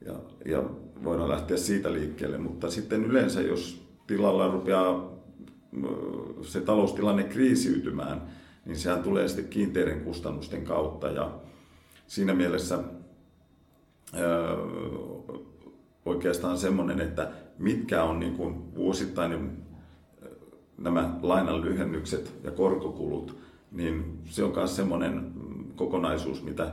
Ja, 0.06 0.14
ja 0.44 0.62
voidaan 1.04 1.28
lähteä 1.28 1.56
siitä 1.56 1.92
liikkeelle, 1.92 2.38
mutta 2.38 2.70
sitten 2.70 3.04
yleensä 3.04 3.40
jos 3.40 3.82
tilalla 4.06 4.48
rupeaa 4.48 5.12
se 6.42 6.60
taloustilanne 6.60 7.24
kriisiytymään, 7.24 8.22
niin 8.64 8.78
sehän 8.78 9.02
tulee 9.02 9.28
sitten 9.28 9.48
kiinteiden 9.48 10.00
kustannusten 10.00 10.64
kautta 10.64 11.08
ja 11.08 11.30
siinä 12.06 12.34
mielessä 12.34 12.78
öö, 14.18 14.56
oikeastaan 16.04 16.58
semmoinen, 16.58 17.00
että 17.00 17.30
mitkä 17.62 18.04
on 18.04 18.20
niin 18.20 18.36
kuin 18.36 18.74
vuosittainen 18.74 19.62
nämä 20.78 21.16
lainan 21.22 21.60
lyhennykset 21.60 22.32
ja 22.44 22.50
korkokulut, 22.50 23.36
niin 23.72 24.18
se 24.24 24.44
on 24.44 24.52
myös 24.56 24.76
semmoinen 24.76 25.32
kokonaisuus, 25.76 26.42
mitä 26.42 26.72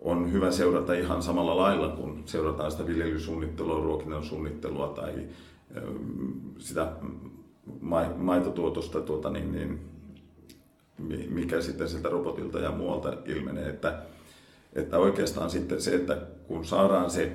on 0.00 0.32
hyvä 0.32 0.50
seurata 0.50 0.94
ihan 0.94 1.22
samalla 1.22 1.56
lailla, 1.56 1.88
kun 1.88 2.22
seurataan 2.26 2.70
sitä 2.70 2.86
viljelysuunnittelua, 2.86 3.84
ruokinnan 3.84 4.24
suunnittelua 4.24 4.88
tai 4.88 5.12
sitä 6.58 6.92
maitotuotosta, 8.16 9.00
tuota, 9.00 9.30
niin, 9.30 9.52
niin, 10.98 11.32
mikä 11.32 11.60
sitten 11.60 11.88
sieltä 11.88 12.08
robotilta 12.08 12.58
ja 12.58 12.70
muualta 12.70 13.16
ilmenee. 13.26 13.68
Että, 13.68 14.02
että 14.72 14.98
oikeastaan 14.98 15.50
sitten 15.50 15.80
se, 15.80 15.94
että 15.94 16.16
kun 16.46 16.64
saadaan 16.64 17.10
se 17.10 17.32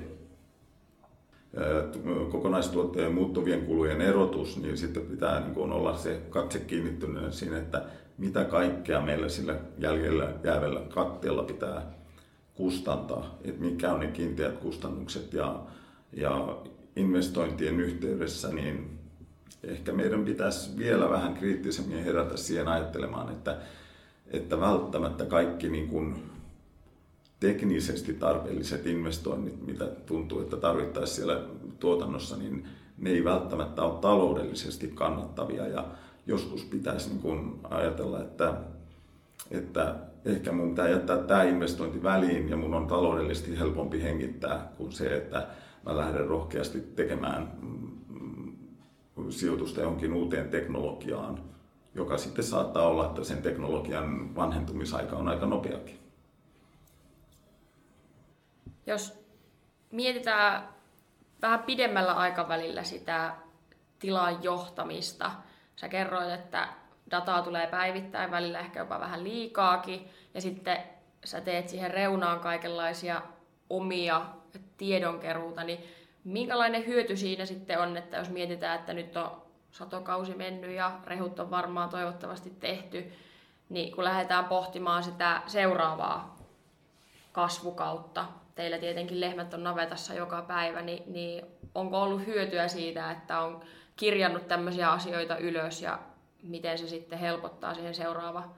kokonaistuotteen 2.30 3.14
muuttuvien 3.14 3.66
kulujen 3.66 4.00
erotus, 4.00 4.62
niin 4.62 4.78
sitten 4.78 5.02
pitää 5.02 5.40
niin 5.40 5.54
kuin 5.54 5.72
olla 5.72 5.96
se 5.96 6.20
katse 6.30 6.58
kiinnittyneenä 6.58 7.30
siinä, 7.30 7.58
että 7.58 7.82
mitä 8.18 8.44
kaikkea 8.44 9.00
meillä 9.00 9.28
sillä 9.28 9.56
jäljellä 9.78 10.32
jäävällä 10.44 10.80
katteella 10.80 11.42
pitää 11.42 11.82
kustantaa, 12.54 13.38
että 13.44 13.64
mikä 13.64 13.92
on 13.92 14.00
ne 14.00 14.06
kiinteät 14.06 14.58
kustannukset 14.58 15.32
ja, 15.32 15.60
ja 16.12 16.56
investointien 16.96 17.80
yhteydessä, 17.80 18.48
niin 18.48 18.98
ehkä 19.64 19.92
meidän 19.92 20.24
pitäisi 20.24 20.78
vielä 20.78 21.10
vähän 21.10 21.34
kriittisemmin 21.34 22.04
herätä 22.04 22.36
siihen 22.36 22.68
ajattelemaan, 22.68 23.32
että, 23.32 23.56
että 24.26 24.60
välttämättä 24.60 25.24
kaikki 25.24 25.68
niin 25.68 25.88
kuin 25.88 26.27
teknisesti 27.40 28.14
tarpeelliset 28.14 28.86
investoinnit, 28.86 29.66
mitä 29.66 29.84
tuntuu, 29.84 30.40
että 30.40 30.56
tarvittaisiin 30.56 31.16
siellä 31.16 31.40
tuotannossa, 31.78 32.36
niin 32.36 32.66
ne 32.98 33.10
ei 33.10 33.24
välttämättä 33.24 33.82
ole 33.82 34.00
taloudellisesti 34.00 34.88
kannattavia 34.94 35.66
ja 35.66 35.84
joskus 36.26 36.64
pitäisi 36.64 37.08
niin 37.08 37.20
kuin 37.20 37.60
ajatella, 37.70 38.20
että, 38.20 38.54
että 39.50 39.94
ehkä 40.24 40.52
mun 40.52 40.68
pitää 40.68 40.88
jättää 40.88 41.18
tämä 41.18 41.42
investointi 41.42 42.02
väliin 42.02 42.48
ja 42.48 42.56
mun 42.56 42.74
on 42.74 42.86
taloudellisesti 42.86 43.58
helpompi 43.58 44.02
hengittää 44.02 44.72
kuin 44.76 44.92
se, 44.92 45.16
että 45.16 45.46
mä 45.86 45.96
lähden 45.96 46.26
rohkeasti 46.26 46.80
tekemään 46.80 47.52
mm, 47.62 49.30
sijoitusta 49.30 49.80
johonkin 49.80 50.12
uuteen 50.12 50.48
teknologiaan, 50.48 51.40
joka 51.94 52.18
sitten 52.18 52.44
saattaa 52.44 52.88
olla, 52.88 53.06
että 53.06 53.24
sen 53.24 53.42
teknologian 53.42 54.36
vanhentumisaika 54.36 55.16
on 55.16 55.28
aika 55.28 55.46
nopeakin. 55.46 56.07
Jos 58.88 59.24
mietitään 59.90 60.68
vähän 61.42 61.62
pidemmällä 61.62 62.12
aikavälillä 62.12 62.84
sitä 62.84 63.34
tilan 63.98 64.42
johtamista, 64.42 65.30
sä 65.76 65.88
kerroit, 65.88 66.30
että 66.30 66.68
dataa 67.10 67.42
tulee 67.42 67.66
päivittäin, 67.66 68.30
välillä 68.30 68.60
ehkä 68.60 68.80
jopa 68.80 69.00
vähän 69.00 69.24
liikaakin, 69.24 70.08
ja 70.34 70.40
sitten 70.40 70.78
sä 71.24 71.40
teet 71.40 71.68
siihen 71.68 71.90
reunaan 71.90 72.40
kaikenlaisia 72.40 73.22
omia 73.70 74.22
tiedonkeruuta, 74.76 75.64
niin 75.64 75.84
minkälainen 76.24 76.86
hyöty 76.86 77.16
siinä 77.16 77.46
sitten 77.46 77.80
on, 77.80 77.96
että 77.96 78.16
jos 78.16 78.30
mietitään, 78.30 78.78
että 78.78 78.92
nyt 78.92 79.16
on 79.16 79.42
satokausi 79.70 80.34
mennyt 80.34 80.70
ja 80.70 81.00
rehut 81.04 81.40
on 81.40 81.50
varmaan 81.50 81.88
toivottavasti 81.88 82.50
tehty, 82.50 83.12
niin 83.68 83.94
kun 83.94 84.04
lähdetään 84.04 84.44
pohtimaan 84.44 85.02
sitä 85.02 85.42
seuraavaa 85.46 86.38
kasvukautta, 87.32 88.24
teillä 88.58 88.78
tietenkin 88.78 89.20
lehmät 89.20 89.54
on 89.54 89.64
navetassa 89.64 90.14
joka 90.14 90.42
päivä, 90.42 90.82
niin, 90.82 91.02
niin 91.12 91.44
onko 91.74 92.02
ollut 92.02 92.26
hyötyä 92.26 92.68
siitä, 92.68 93.10
että 93.10 93.40
on 93.40 93.60
kirjannut 93.96 94.48
tämmöisiä 94.48 94.90
asioita 94.90 95.36
ylös 95.36 95.82
ja 95.82 95.98
miten 96.42 96.78
se 96.78 96.88
sitten 96.88 97.18
helpottaa 97.18 97.74
siihen 97.74 97.94
seuraava 97.94 98.54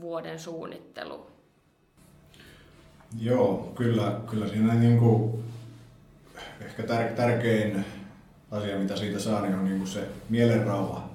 vuoden 0.00 0.38
suunnitteluun? 0.38 1.26
Joo, 3.20 3.72
kyllä, 3.74 4.20
kyllä 4.30 4.48
siinä 4.48 4.74
niin 4.74 4.98
kuin, 4.98 5.44
ehkä 6.60 6.82
tär, 6.82 7.12
tärkein 7.12 7.84
asia, 8.50 8.78
mitä 8.78 8.96
siitä 8.96 9.18
saa, 9.18 9.40
niin 9.40 9.54
on 9.54 9.64
niin 9.64 9.78
kuin 9.78 9.88
se 9.88 10.08
mielenrauha. 10.28 11.10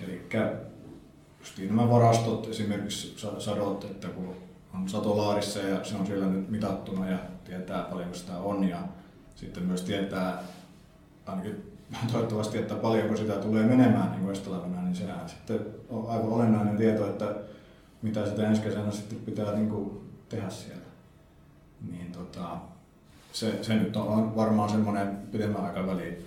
Eli 0.00 0.28
nämä 1.68 1.90
varastot, 1.90 2.48
esimerkiksi 2.48 3.14
sadot, 3.38 3.84
että 3.84 4.08
kun 4.08 4.36
on 4.74 4.88
satolaarissa 4.88 5.58
ja 5.58 5.84
se 5.84 5.96
on 5.96 6.06
siellä 6.06 6.26
nyt 6.26 6.50
mitattuna 6.50 7.10
ja 7.10 7.18
tietää 7.44 7.82
paljonko 7.82 8.14
sitä 8.14 8.38
on 8.38 8.68
ja 8.68 8.78
sitten 9.34 9.62
myös 9.62 9.82
tietää 9.82 10.42
ainakin 11.26 11.72
toivottavasti, 12.12 12.58
että 12.58 12.74
paljonko 12.74 13.16
sitä 13.16 13.32
tulee 13.32 13.66
menemään 13.66 14.10
niin 14.10 14.22
kuin 14.22 14.36
niin 14.84 14.96
sehän 14.96 15.28
sitten 15.28 15.60
on 15.88 16.10
aivan 16.10 16.28
olennainen 16.28 16.76
tieto, 16.76 17.06
että 17.06 17.34
mitä 18.02 18.26
sitä 18.26 18.48
ensi 18.48 18.62
kesänä 18.62 18.90
sitten 18.90 19.18
pitää 19.18 19.54
niin 19.54 19.70
kuin 19.70 20.00
tehdä 20.28 20.50
siellä. 20.50 20.82
Niin 21.90 22.12
tota, 22.12 22.56
se, 23.32 23.64
se 23.64 23.74
nyt 23.74 23.96
on 23.96 24.36
varmaan 24.36 24.70
semmoinen 24.70 25.16
pidemmän 25.32 25.64
aikaväli 25.64 26.24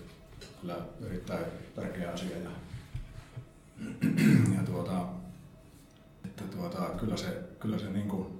kyllä 0.61 0.75
erittäin 1.05 1.45
tärkeä 1.75 2.11
asia. 2.11 2.37
Ja, 2.37 2.49
ja 4.57 4.63
tuota, 4.65 5.05
että 6.25 6.43
tuota, 6.43 6.77
kyllä 6.99 7.17
se, 7.17 7.39
kyllä 7.65 7.79
se 7.79 7.89
niin 7.89 8.07
kuin, 8.07 8.39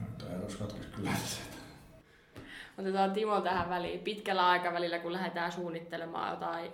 nyt 0.00 0.30
ajatus 0.30 0.56
katkesi 0.56 0.88
kyllä 0.96 1.10
Otetaan 2.78 3.12
Timo 3.12 3.40
tähän 3.40 3.68
väliin. 3.68 4.00
Pitkällä 4.00 4.48
aikavälillä, 4.48 4.98
kun 4.98 5.12
lähdetään 5.12 5.52
suunnittelemaan 5.52 6.30
jotain 6.30 6.72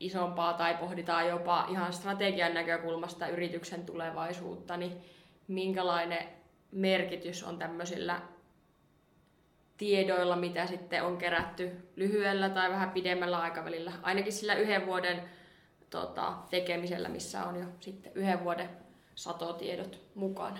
isompaa 0.00 0.52
tai 0.52 0.74
pohditaan 0.74 1.28
jopa 1.28 1.66
ihan 1.70 1.92
strategian 1.92 2.54
näkökulmasta 2.54 3.28
yrityksen 3.28 3.86
tulevaisuutta, 3.86 4.76
niin 4.76 4.92
minkälainen 5.48 6.28
merkitys 6.72 7.44
on 7.44 7.58
tämmöisillä 7.58 8.20
tiedoilla, 9.76 10.36
mitä 10.36 10.66
sitten 10.66 11.02
on 11.02 11.18
kerätty 11.18 11.70
lyhyellä 11.96 12.48
tai 12.48 12.70
vähän 12.70 12.90
pidemmällä 12.90 13.38
aikavälillä. 13.38 13.92
Ainakin 14.02 14.32
sillä 14.32 14.54
yhden 14.54 14.86
vuoden 14.86 15.22
tota, 15.90 16.32
tekemisellä, 16.50 17.08
missä 17.08 17.44
on 17.44 17.60
jo 17.60 17.66
sitten 17.80 18.12
yhden 18.14 18.44
vuoden 18.44 18.83
satotiedot 19.14 19.98
mukana. 20.14 20.58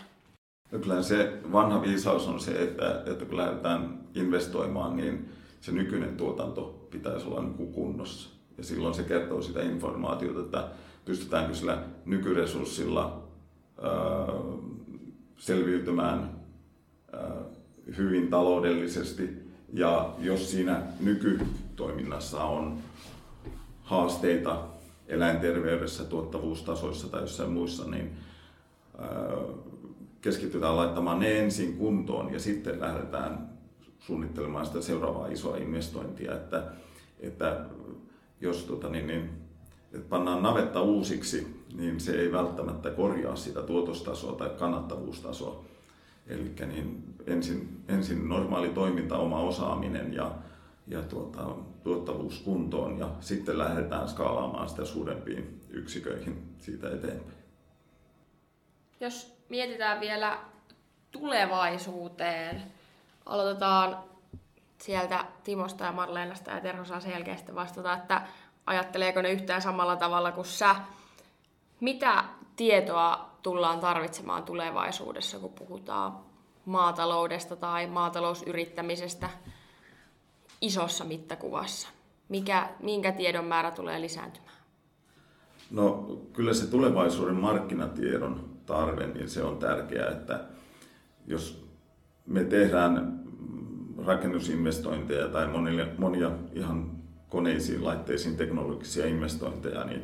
Ja 0.73 0.79
kyllä 0.79 1.03
se 1.03 1.39
vanha 1.53 1.83
viisaus 1.83 2.29
on 2.29 2.41
se, 2.41 2.63
että, 2.63 3.03
että 3.07 3.25
kun 3.25 3.37
lähdetään 3.37 4.01
investoimaan, 4.15 4.97
niin 4.97 5.33
se 5.61 5.73
nykyinen 5.73 6.17
tuotanto 6.17 6.87
pitäisi 6.91 7.27
olla 7.27 7.43
niin 7.43 7.73
kunnossa. 7.73 8.31
Ja 8.59 8.65
silloin 8.65 8.95
se 8.95 9.03
kertoo 9.03 9.43
sitä 9.43 9.63
informaatiota, 9.63 10.41
että 10.41 10.69
pystytäänkö 11.05 11.55
sillä 11.55 11.83
nykyresurssilla 12.05 13.23
ää, 13.83 13.93
selviytymään 15.39 16.31
ää, 17.13 17.33
hyvin 17.97 18.29
taloudellisesti. 18.29 19.31
Ja 19.73 20.15
jos 20.19 20.51
siinä 20.51 20.83
nykytoiminnassa 21.01 22.45
on 22.45 22.79
haasteita 23.83 24.63
eläinterveydessä, 25.09 26.05
tuottavuustasoissa 26.05 27.09
tai 27.09 27.21
jossain 27.21 27.51
muissa, 27.51 27.91
niin 27.91 28.17
keskitytään 30.21 30.77
laittamaan 30.77 31.19
ne 31.19 31.39
ensin 31.39 31.77
kuntoon 31.77 32.33
ja 32.33 32.41
sitten 32.41 32.81
lähdetään 32.81 33.49
suunnittelemaan 33.99 34.67
sitä 34.67 34.81
seuraavaa 34.83 35.27
isoa 35.27 35.57
investointia. 35.57 36.35
Että, 36.35 36.65
että 37.21 37.61
jos 38.41 38.65
tota, 38.65 38.89
niin, 38.89 39.07
niin, 39.07 39.31
että 39.93 40.09
pannaan 40.09 40.43
navetta 40.43 40.83
uusiksi, 40.83 41.65
niin 41.75 42.01
se 42.01 42.13
ei 42.13 42.33
välttämättä 42.33 42.91
korjaa 42.91 43.37
sitä 43.37 43.63
tuotostasoa 43.63 44.33
tai 44.33 44.51
kannattavuustasoa. 44.59 45.65
Eli 46.27 46.53
niin 46.67 47.05
ensin, 47.27 47.69
ensin 47.89 48.29
normaali 48.29 48.69
toiminta, 48.69 49.17
oma 49.19 49.41
osaaminen 49.41 50.15
ja, 50.15 50.35
ja 50.87 51.03
tuota, 51.03 51.57
tuottavuus 51.83 52.39
kuntoon 52.39 52.99
ja 52.99 53.11
sitten 53.21 53.59
lähdetään 53.59 54.09
skaalaamaan 54.09 54.69
sitä 54.69 54.85
suurempiin 54.85 55.61
yksiköihin 55.71 56.43
siitä 56.59 56.89
eteenpäin. 56.89 57.44
Jos 59.01 59.37
mietitään 59.49 60.01
vielä 60.01 60.39
tulevaisuuteen. 61.11 62.63
Aloitetaan 63.27 63.99
sieltä 64.79 65.25
Timosta 65.45 65.85
ja 65.85 65.93
Marleenasta 65.93 66.51
ja 66.51 66.61
Terho 66.61 66.85
saa 66.85 67.01
sitten 67.01 67.55
vastata, 67.55 67.93
että 67.93 68.23
ajatteleeko 68.67 69.23
ne 69.23 69.33
yhtään 69.33 69.63
samalla 69.63 69.97
tavalla 69.97 70.33
kuin 70.33 70.45
sä. 70.45 70.77
Mitä 71.81 72.25
tietoa 72.57 73.31
tullaan 73.43 73.81
tarvitsemaan 73.81 74.43
tulevaisuudessa, 74.43 75.39
kun 75.39 75.53
puhutaan 75.53 76.19
maataloudesta 76.65 77.57
tai 77.57 77.87
maatalousyrittämisestä 77.87 79.31
isossa 80.61 81.05
mittakuvassa? 81.05 81.89
Mikä, 82.29 82.71
minkä 82.81 83.13
tiedon 83.13 83.45
määrä 83.45 83.71
tulee 83.71 84.01
lisääntymään? 84.01 84.57
No 85.71 85.93
kyllä 86.33 86.55
se 86.55 86.67
tulevaisuuden 86.67 87.37
markkinatiedon 87.37 88.54
tarve, 88.67 89.07
niin 89.07 89.29
se 89.29 89.43
on 89.43 89.57
tärkeää, 89.57 90.11
että 90.11 90.41
jos 91.27 91.69
me 92.27 92.45
tehdään 92.45 93.21
rakennusinvestointeja 94.07 95.29
tai 95.29 95.49
monia, 95.49 95.87
monia 95.99 96.31
ihan 96.53 96.91
koneisiin, 97.29 97.85
laitteisiin, 97.85 98.37
teknologisia 98.37 99.07
investointeja, 99.07 99.85
niin 99.85 100.03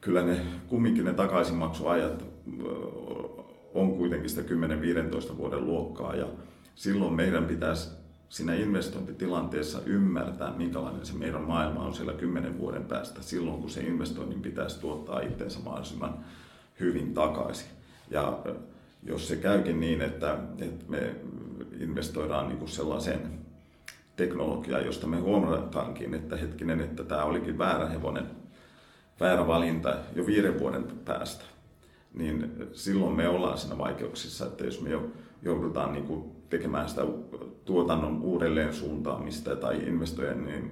kyllä 0.00 0.22
ne 0.22 0.40
kumminkin 0.68 1.04
ne 1.04 1.12
takaisinmaksuajat 1.12 2.24
on 3.74 3.96
kuitenkin 3.96 4.30
sitä 4.30 4.42
10-15 5.32 5.36
vuoden 5.36 5.66
luokkaa 5.66 6.14
ja 6.14 6.26
silloin 6.74 7.14
meidän 7.14 7.44
pitäisi 7.44 7.90
siinä 8.28 8.54
investointitilanteessa 8.54 9.78
ymmärtää, 9.86 10.52
minkälainen 10.56 11.06
se 11.06 11.14
meidän 11.14 11.42
maailma 11.42 11.84
on 11.84 11.94
siellä 11.94 12.12
10 12.12 12.58
vuoden 12.58 12.84
päästä 12.84 13.22
silloin, 13.22 13.60
kun 13.60 13.70
se 13.70 13.80
investoinnin 13.80 14.42
pitäisi 14.42 14.80
tuottaa 14.80 15.20
itsensä 15.20 15.58
mahdollisimman 15.64 16.24
hyvin 16.82 17.14
takaisin. 17.14 17.68
Ja 18.10 18.38
jos 19.02 19.28
se 19.28 19.36
käykin 19.36 19.80
niin, 19.80 20.02
että, 20.02 20.38
että 20.58 20.84
me 20.88 21.14
investoidaan 21.80 22.48
niin 22.48 22.58
kuin 22.58 22.68
sellaiseen 22.68 23.20
teknologiaan, 24.16 24.84
josta 24.84 25.06
me 25.06 25.16
huomataankin, 25.16 26.14
että 26.14 26.36
hetkinen, 26.36 26.80
että 26.80 27.04
tämä 27.04 27.24
olikin 27.24 27.58
väärä 27.58 27.88
hevonen, 27.88 28.26
väärä 29.20 29.46
valinta 29.46 29.94
jo 30.16 30.26
viiden 30.26 30.60
vuoden 30.60 30.84
päästä, 31.04 31.44
niin 32.14 32.52
silloin 32.72 33.16
me 33.16 33.28
ollaan 33.28 33.58
siinä 33.58 33.78
vaikeuksissa, 33.78 34.46
että 34.46 34.64
jos 34.64 34.80
me 34.80 34.90
jo 34.90 35.10
joudutaan 35.42 35.92
niin 35.92 36.04
kuin 36.04 36.24
tekemään 36.50 36.88
sitä 36.88 37.02
tuotannon 37.64 38.22
uudelleen 38.22 38.74
suuntaamista 38.74 39.56
tai 39.56 39.76
investojen, 39.76 40.44
niin, 40.44 40.70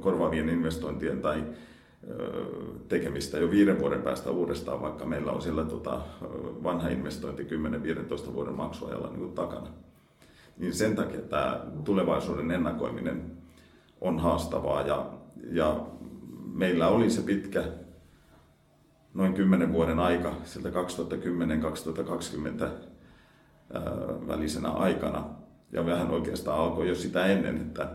korvaavien 0.00 0.48
investointien 0.48 1.20
tai 1.20 1.44
tekemistä 2.88 3.38
jo 3.38 3.50
viiden 3.50 3.78
vuoden 3.78 4.02
päästä 4.02 4.30
uudestaan, 4.30 4.82
vaikka 4.82 5.04
meillä 5.04 5.32
on 5.32 5.42
siellä 5.42 5.64
tota, 5.64 6.00
vanha 6.62 6.88
investointi 6.88 7.42
10-15 7.42 8.34
vuoden 8.34 8.54
maksuajalla 8.54 9.10
niin 9.10 9.32
takana. 9.32 9.68
Niin 10.58 10.74
sen 10.74 10.96
takia 10.96 11.20
tämä 11.20 11.60
tulevaisuuden 11.84 12.50
ennakoiminen 12.50 13.32
on 14.00 14.18
haastavaa 14.18 14.82
ja, 14.82 15.10
ja 15.50 15.86
meillä 16.52 16.88
oli 16.88 17.10
se 17.10 17.22
pitkä 17.22 17.64
noin 19.14 19.34
10 19.34 19.72
vuoden 19.72 19.98
aika 19.98 20.34
sieltä 20.44 20.68
2010-2020 20.68 20.72
välisenä 24.28 24.70
aikana 24.70 25.24
ja 25.72 25.86
vähän 25.86 26.10
oikeastaan 26.10 26.58
alkoi 26.58 26.88
jo 26.88 26.94
sitä 26.94 27.26
ennen, 27.26 27.56
että, 27.56 27.88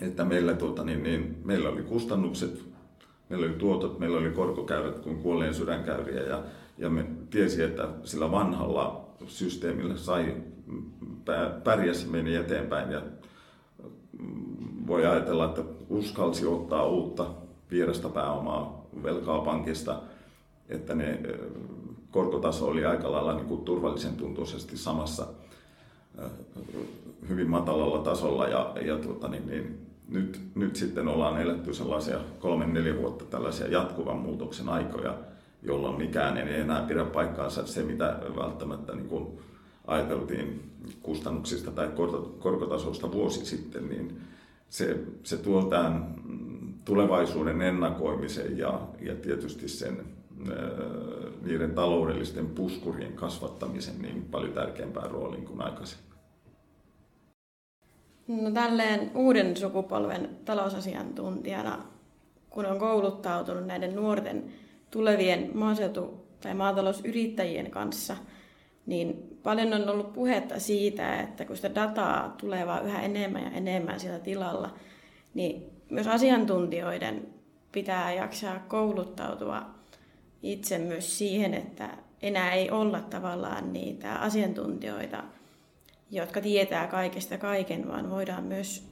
että 0.00 0.24
meillä, 0.24 0.54
tuota, 0.54 0.84
niin, 0.84 1.02
niin, 1.02 1.42
meillä 1.44 1.68
oli 1.68 1.82
kustannukset 1.82 2.65
Meillä 3.28 3.46
oli 3.46 3.54
tuotot, 3.54 3.98
meillä 3.98 4.18
oli 4.18 4.30
korkokäyrät 4.30 4.98
kuin 4.98 5.18
kuolleen 5.18 5.54
sydänkäyriä 5.54 6.22
ja, 6.22 6.42
ja 6.78 6.90
me 6.90 7.06
tiesi, 7.30 7.62
että 7.62 7.88
sillä 8.04 8.30
vanhalla 8.30 9.06
systeemillä 9.26 9.96
sai 9.96 10.36
pärjäsi 11.64 12.08
meni 12.08 12.34
eteenpäin 12.34 12.90
ja 12.90 13.02
voi 14.86 15.06
ajatella, 15.06 15.44
että 15.44 15.62
uskalsi 15.88 16.46
ottaa 16.46 16.86
uutta 16.86 17.26
vierasta 17.70 18.08
pääomaa 18.08 18.86
velkaa 19.02 19.40
pankista, 19.40 20.00
että 20.68 20.94
ne 20.94 21.20
korkotaso 22.10 22.66
oli 22.66 22.84
aika 22.84 23.12
lailla 23.12 23.34
niin 23.34 23.46
kuin 23.46 23.64
turvallisen 23.64 24.16
tuntuisesti 24.16 24.76
samassa 24.76 25.26
hyvin 27.28 27.50
matalalla 27.50 27.98
tasolla 27.98 28.48
ja, 28.48 28.72
ja 28.84 28.96
tuota, 28.98 29.28
niin, 29.28 29.46
niin, 29.46 29.85
nyt, 30.08 30.40
nyt 30.54 30.76
sitten 30.76 31.08
ollaan 31.08 31.42
eletty 31.42 31.74
sellaisia 31.74 32.18
kolmen 32.38 32.74
neljä 32.74 32.96
vuotta 32.96 33.24
tällaisia 33.24 33.66
jatkuvan 33.66 34.18
muutoksen 34.18 34.68
aikoja, 34.68 35.18
jolloin 35.62 35.98
mikään 35.98 36.36
ei 36.36 36.60
enää 36.60 36.82
pidä 36.82 37.04
paikkaansa 37.04 37.66
se, 37.66 37.82
mitä 37.82 38.18
välttämättä 38.36 38.94
niin 38.94 39.08
kuin 39.08 39.38
ajateltiin 39.86 40.70
kustannuksista 41.02 41.70
tai 41.70 41.90
korkotasosta 42.38 43.12
vuosi 43.12 43.46
sitten, 43.46 43.88
niin 43.88 44.20
se, 44.68 44.98
se 45.22 45.36
tuo 45.36 45.62
tämän 45.62 46.14
tulevaisuuden 46.84 47.62
ennakoimisen 47.62 48.58
ja, 48.58 48.80
ja 49.00 49.14
tietysti 49.14 49.68
sen 49.68 49.96
niiden 51.42 51.70
taloudellisten 51.70 52.46
puskurien 52.46 53.12
kasvattamisen 53.12 54.02
niin 54.02 54.22
paljon 54.30 54.52
tärkeämpään 54.52 55.10
rooliin 55.10 55.44
kuin 55.44 55.62
aikaisemmin. 55.62 56.15
No 58.28 58.50
tälleen 58.50 59.10
uuden 59.14 59.56
sukupolven 59.56 60.38
talousasiantuntijana, 60.44 61.84
kun 62.50 62.66
on 62.66 62.78
kouluttautunut 62.78 63.66
näiden 63.66 63.96
nuorten 63.96 64.52
tulevien 64.90 65.50
maaseutu- 65.54 66.26
tai 66.40 66.54
maatalousyrittäjien 66.54 67.70
kanssa, 67.70 68.16
niin 68.86 69.38
paljon 69.42 69.72
on 69.72 69.88
ollut 69.88 70.12
puhetta 70.12 70.60
siitä, 70.60 71.20
että 71.20 71.44
kun 71.44 71.56
sitä 71.56 71.74
dataa 71.74 72.34
tulee 72.40 72.66
vaan 72.66 72.86
yhä 72.86 73.02
enemmän 73.02 73.42
ja 73.42 73.50
enemmän 73.50 74.00
siellä 74.00 74.18
tilalla, 74.18 74.74
niin 75.34 75.70
myös 75.90 76.06
asiantuntijoiden 76.06 77.28
pitää 77.72 78.12
jaksaa 78.12 78.58
kouluttautua 78.68 79.62
itse 80.42 80.78
myös 80.78 81.18
siihen, 81.18 81.54
että 81.54 81.90
enää 82.22 82.52
ei 82.52 82.70
olla 82.70 83.00
tavallaan 83.00 83.72
niitä 83.72 84.14
asiantuntijoita, 84.14 85.24
jotka 86.10 86.40
tietää 86.40 86.86
kaikesta 86.86 87.38
kaiken, 87.38 87.88
vaan 87.88 88.10
voidaan 88.10 88.44
myös 88.44 88.88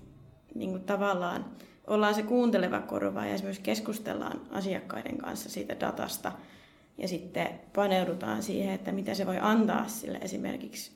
niin 0.54 0.70
kuin 0.70 0.84
tavallaan, 0.84 1.44
ollaan 1.86 2.14
se 2.14 2.22
kuunteleva 2.22 2.80
korva 2.80 3.26
ja 3.26 3.38
myös 3.42 3.58
keskustellaan 3.58 4.40
asiakkaiden 4.50 5.18
kanssa 5.18 5.50
siitä 5.50 5.80
datasta 5.80 6.32
ja 6.98 7.08
sitten 7.08 7.60
paneudutaan 7.74 8.42
siihen, 8.42 8.74
että 8.74 8.92
mitä 8.92 9.14
se 9.14 9.26
voi 9.26 9.38
antaa 9.40 9.88
sille 9.88 10.18
esimerkiksi 10.18 10.92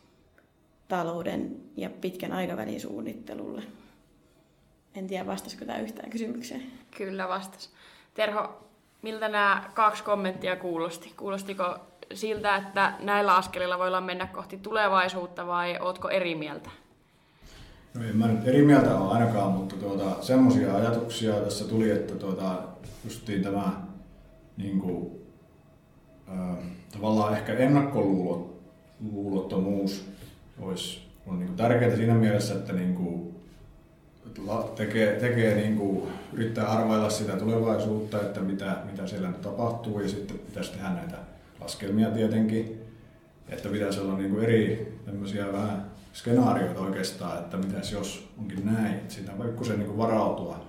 talouden 0.88 1.56
ja 1.76 1.90
pitkän 1.90 2.32
aikavälin 2.32 2.80
suunnittelulle. 2.80 3.62
En 4.94 5.06
tiedä, 5.06 5.26
vastasiko 5.26 5.64
tämä 5.64 5.78
yhtään 5.78 6.10
kysymykseen. 6.10 6.62
Kyllä 6.96 7.28
vastas. 7.28 7.70
Terho, 8.14 8.68
miltä 9.02 9.28
nämä 9.28 9.70
kaksi 9.74 10.04
kommenttia 10.04 10.56
kuulosti? 10.56 11.12
Kuulostiko 11.16 11.78
siltä, 12.14 12.56
että 12.56 12.92
näillä 13.00 13.36
askelilla 13.36 13.78
voidaan 13.78 14.04
mennä 14.04 14.26
kohti 14.26 14.56
tulevaisuutta 14.56 15.46
vai 15.46 15.78
ootko 15.80 16.08
eri 16.08 16.34
mieltä? 16.34 16.70
No 17.94 18.04
en 18.04 18.16
mä 18.16 18.26
nyt 18.26 18.48
eri 18.48 18.62
mieltä 18.62 18.98
ole 18.98 19.12
ainakaan, 19.12 19.52
mutta 19.52 19.76
tuota, 19.76 20.22
semmoisia 20.22 20.76
ajatuksia 20.76 21.34
tässä 21.34 21.64
tuli, 21.64 21.90
että 21.90 22.14
tuota, 22.14 22.62
justiin 23.04 23.42
tämä 23.42 23.72
niin 24.56 24.80
kuin, 24.80 25.10
äh, 26.28 26.56
tavallaan 26.92 27.36
ehkä 27.36 27.52
ennakkoluulottomuus 27.52 30.04
olisi, 30.60 31.08
on 31.26 31.38
niin 31.38 31.46
kuin 31.46 31.56
tärkeää 31.56 31.96
siinä 31.96 32.14
mielessä, 32.14 32.54
että 32.54 32.72
niin 32.72 32.94
kuin, 32.94 33.34
tekee, 34.76 35.20
tekee 35.20 35.54
niin 35.54 35.76
kuin, 35.76 36.08
yrittää 36.32 36.66
arvailla 36.66 37.10
sitä 37.10 37.36
tulevaisuutta, 37.36 38.20
että 38.20 38.40
mitä, 38.40 38.76
mitä 38.90 39.06
siellä 39.06 39.32
tapahtuu 39.32 40.00
ja 40.00 40.08
sitten 40.08 40.38
pitäisi 40.38 40.72
tehdä 40.72 40.88
näitä 40.88 41.27
laskelmia 41.60 42.10
tietenkin, 42.10 42.80
että 43.48 43.68
pitäisi 43.68 44.00
olla 44.00 44.18
niin 44.18 44.30
kuin 44.30 44.44
eri 44.44 44.98
tämmöisiä 45.06 45.52
vähän 45.52 45.90
skenaarioita 46.12 46.80
oikeastaan, 46.80 47.38
että 47.38 47.56
mitäs 47.56 47.92
jos 47.92 48.28
onkin 48.38 48.66
näin. 48.66 48.94
Että 48.94 49.14
sitä 49.14 49.32
se 49.66 49.76
niin 49.76 49.98
varautua 49.98 50.68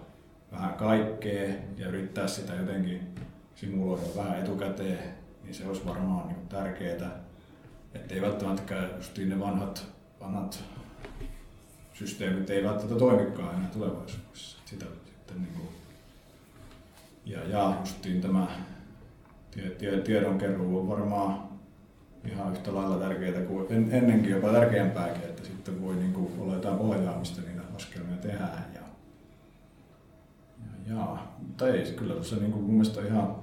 vähän 0.52 0.74
kaikkea 0.74 1.50
ja 1.78 1.88
yrittää 1.88 2.28
sitä 2.28 2.54
jotenkin 2.54 3.02
simuloida 3.56 4.04
vähän 4.16 4.40
etukäteen, 4.40 5.00
niin 5.44 5.54
se 5.54 5.68
olisi 5.68 5.86
varmaan 5.86 6.28
niin 6.28 6.48
tärkeää. 6.50 7.20
Että 7.94 8.16
ei 8.16 8.22
välttämättä 8.22 8.90
justiin 8.98 9.30
ne 9.30 9.40
vanhat, 9.40 9.88
vanhat 10.20 10.64
systeemit 11.94 12.50
ei 12.50 12.64
välttämättä 12.64 13.00
toimikaan 13.00 13.56
enää 13.56 13.70
tulevaisuudessa. 13.70 14.58
Sitä 14.66 14.86
sitten 15.06 15.42
niin 15.42 15.54
kuin, 15.54 15.70
ja, 17.26 17.48
ja 17.48 17.78
justiin 17.80 18.22
tämä 18.22 18.48
tiedonkeruu 20.04 20.80
on 20.80 20.88
varmaan 20.88 21.50
ihan 22.26 22.52
yhtä 22.52 22.76
lailla 22.76 22.98
tärkeää 22.98 23.42
kuin 23.42 23.68
ennenkin, 23.92 24.32
jopa 24.32 24.52
tärkeämpääkin, 24.52 25.24
että 25.24 25.44
sitten 25.46 25.82
voi 25.82 25.96
niin 25.96 26.14
kuin 26.14 26.32
olla 26.40 26.54
jotain 26.54 26.78
ohjaamista 26.80 27.42
niitä 27.42 27.62
laskelmia 27.74 28.18
tehdään. 28.18 28.66
Ja, 28.76 28.82
ja, 30.88 30.96
ja 30.96 31.18
mutta 31.40 31.68
ei, 31.68 31.94
kyllä 31.94 32.14
tuossa 32.14 32.36
niin 32.36 32.52
kuin 32.52 32.64
mun 32.64 32.74
mielestä 32.74 33.02
ihan, 33.02 33.36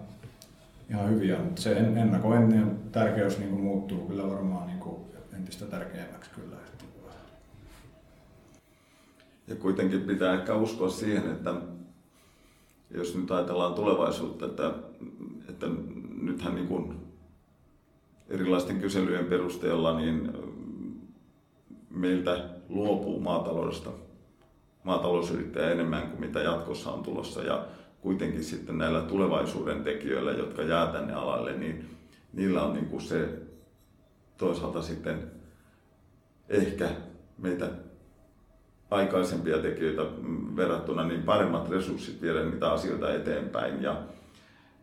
ihan 0.90 1.10
hyviä, 1.10 1.38
mutta 1.38 1.62
se 1.62 1.72
ennakoinnin 1.72 2.78
tärkeys 2.92 3.38
niin 3.38 3.50
kuin 3.50 3.62
muuttuu 3.62 4.08
kyllä 4.08 4.30
varmaan 4.30 4.66
niin 4.66 4.80
kuin 4.80 4.96
entistä 5.36 5.66
tärkeämmäksi 5.66 6.30
kyllä. 6.30 6.56
Ja 9.48 9.56
kuitenkin 9.56 10.00
pitää 10.00 10.34
ehkä 10.34 10.54
uskoa 10.54 10.88
siihen, 10.88 11.32
että 11.32 11.54
jos 12.90 13.16
nyt 13.16 13.30
ajatellaan 13.30 13.74
tulevaisuutta, 13.74 14.46
että 15.48 15.66
nythän 16.22 16.54
niin 16.54 16.68
kuin 16.68 17.06
erilaisten 18.28 18.80
kyselyjen 18.80 19.24
perusteella 19.24 19.96
niin 19.96 20.32
meiltä 21.90 22.44
luopuu 22.68 23.20
maataloudesta 23.20 23.90
maatalousyrittäjä 24.86 25.70
enemmän 25.70 26.08
kuin 26.08 26.20
mitä 26.20 26.40
jatkossa 26.40 26.90
on 26.90 27.02
tulossa. 27.02 27.42
Ja 27.42 27.66
kuitenkin 28.00 28.44
sitten 28.44 28.78
näillä 28.78 29.00
tulevaisuuden 29.00 29.84
tekijöillä, 29.84 30.32
jotka 30.32 30.62
jää 30.62 30.86
tänne 30.86 31.14
alalle, 31.14 31.52
niin 31.52 31.90
niillä 32.32 32.62
on 32.62 32.72
niin 32.72 32.86
kuin 32.86 33.02
se 33.02 33.28
toisaalta 34.38 34.82
sitten 34.82 35.30
ehkä 36.48 36.90
meitä 37.38 37.68
aikaisempia 38.90 39.58
tekijöitä 39.58 40.02
verrattuna 40.56 41.04
niin 41.04 41.22
paremmat 41.22 41.70
resurssit 41.70 42.22
viedä 42.22 42.44
niitä 42.44 42.72
asioita 42.72 43.14
eteenpäin. 43.14 43.82
Ja 43.82 44.02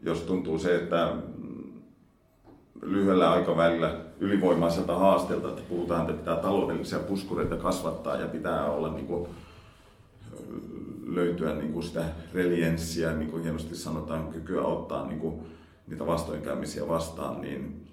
jos 0.03 0.21
tuntuu 0.21 0.59
se, 0.59 0.75
että 0.75 1.15
lyhyellä 2.85 3.31
aikavälillä 3.31 3.95
ylivoimaiselta 4.19 4.95
haasteelta, 4.95 5.49
että 5.49 5.61
puhutaan, 5.69 6.01
että 6.01 6.13
pitää 6.13 6.35
taloudellisia 6.35 6.99
puskureita 6.99 7.55
kasvattaa 7.55 8.15
ja 8.15 8.27
pitää 8.27 8.65
olla 8.65 8.93
niin 8.93 9.07
kuin, 9.07 9.27
löytyä 11.07 11.55
niin 11.55 11.73
kuin 11.73 11.83
sitä 11.83 12.05
relienssiä, 12.33 13.13
niin 13.13 13.31
kuin 13.31 13.43
hienosti 13.43 13.75
sanotaan, 13.75 14.27
kykyä 14.27 14.61
ottaa 14.61 15.07
niin 15.07 15.19
kuin, 15.19 15.35
niitä 15.87 16.07
vastoinkäymisiä 16.07 16.87
vastaan, 16.87 17.41
niin 17.41 17.87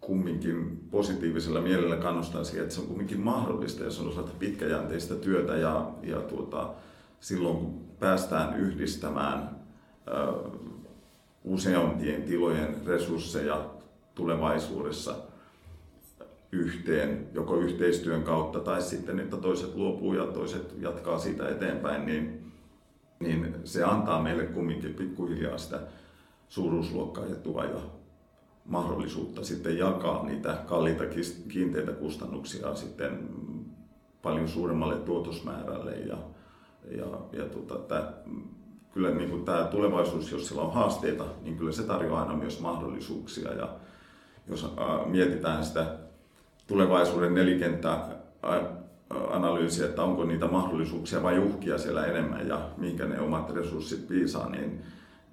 kumminkin 0.00 0.88
positiivisella 0.90 1.60
mielellä 1.60 1.96
kannustaisin, 1.96 2.62
että 2.62 2.74
se 2.74 2.80
on 2.80 2.86
kumminkin 2.86 3.20
mahdollista, 3.20 3.84
jos 3.84 4.00
on 4.00 4.08
osalta 4.08 4.32
pitkäjänteistä 4.38 5.14
työtä 5.14 5.56
ja, 5.56 5.90
ja 6.02 6.20
tuota, 6.20 6.70
silloin 7.20 7.56
kun 7.56 7.80
päästään 7.98 8.60
yhdistämään 8.60 9.50
ö, 10.08 10.32
useampien 11.48 12.22
tilojen 12.22 12.76
resursseja 12.86 13.70
tulevaisuudessa 14.14 15.14
yhteen, 16.52 17.28
joko 17.34 17.56
yhteistyön 17.56 18.22
kautta 18.22 18.60
tai 18.60 18.82
sitten, 18.82 19.20
että 19.20 19.36
toiset 19.36 19.74
luopuu 19.74 20.14
ja 20.14 20.26
toiset 20.26 20.74
jatkaa 20.78 21.18
siitä 21.18 21.48
eteenpäin, 21.48 22.06
niin, 22.06 22.52
niin 23.20 23.54
se 23.64 23.84
antaa 23.84 24.22
meille 24.22 24.46
kumminkin 24.46 24.94
pikkuhiljaa 24.94 25.58
sitä 25.58 25.80
suuruusluokkaa 26.48 27.26
etua 27.26 27.64
ja 27.64 27.80
mahdollisuutta 28.64 29.44
sitten 29.44 29.78
jakaa 29.78 30.24
niitä 30.26 30.58
kalliita 30.66 31.04
kiinteitä 31.48 31.92
kustannuksia 31.92 32.74
sitten 32.74 33.28
paljon 34.22 34.48
suuremmalle 34.48 34.96
tuotosmäärälle 34.96 35.92
ja, 35.92 36.18
ja, 36.90 37.06
ja 37.32 37.44
tota, 37.44 38.02
kyllä 38.92 39.10
niin 39.10 39.30
kuin 39.30 39.44
tämä 39.44 39.64
tulevaisuus, 39.64 40.32
jos 40.32 40.48
sillä 40.48 40.62
on 40.62 40.74
haasteita, 40.74 41.24
niin 41.42 41.56
kyllä 41.56 41.72
se 41.72 41.82
tarjoaa 41.82 42.22
aina 42.22 42.34
myös 42.34 42.60
mahdollisuuksia 42.60 43.54
ja 43.54 43.68
jos 44.48 44.74
mietitään 45.06 45.64
sitä 45.64 45.86
tulevaisuuden 46.66 47.34
nelikenttä 47.34 47.98
analyysiä, 49.30 49.86
että 49.86 50.02
onko 50.02 50.24
niitä 50.24 50.46
mahdollisuuksia 50.46 51.22
vai 51.22 51.38
uhkia 51.38 51.78
siellä 51.78 52.06
enemmän 52.06 52.48
ja 52.48 52.60
minkä 52.76 53.06
ne 53.06 53.20
omat 53.20 53.50
resurssit 53.50 54.08
piisaa, 54.08 54.48
niin 54.48 54.82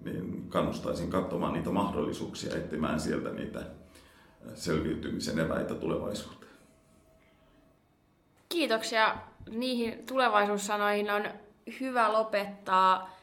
niin 0.05 0.49
kannustaisin 0.49 1.09
katsomaan 1.09 1.53
niitä 1.53 1.69
mahdollisuuksia, 1.69 2.55
etsimään 2.55 2.99
sieltä 2.99 3.29
niitä 3.29 3.59
selviytymisen 4.55 5.39
eväitä 5.39 5.75
tulevaisuuteen. 5.75 6.51
Kiitoksia 8.49 9.15
niihin 9.49 10.05
tulevaisuussanoihin. 10.05 11.11
On 11.11 11.23
hyvä 11.79 12.13
lopettaa 12.13 13.14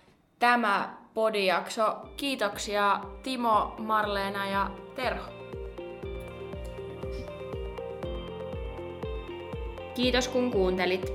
tämä 0.42 0.94
podijakso. 1.14 1.96
Kiitoksia 2.16 3.00
Timo, 3.22 3.74
Marleena 3.78 4.46
ja 4.46 4.70
Terho. 4.94 5.30
Kiitos 9.94 10.28
kun 10.28 10.50
kuuntelit. 10.50 11.12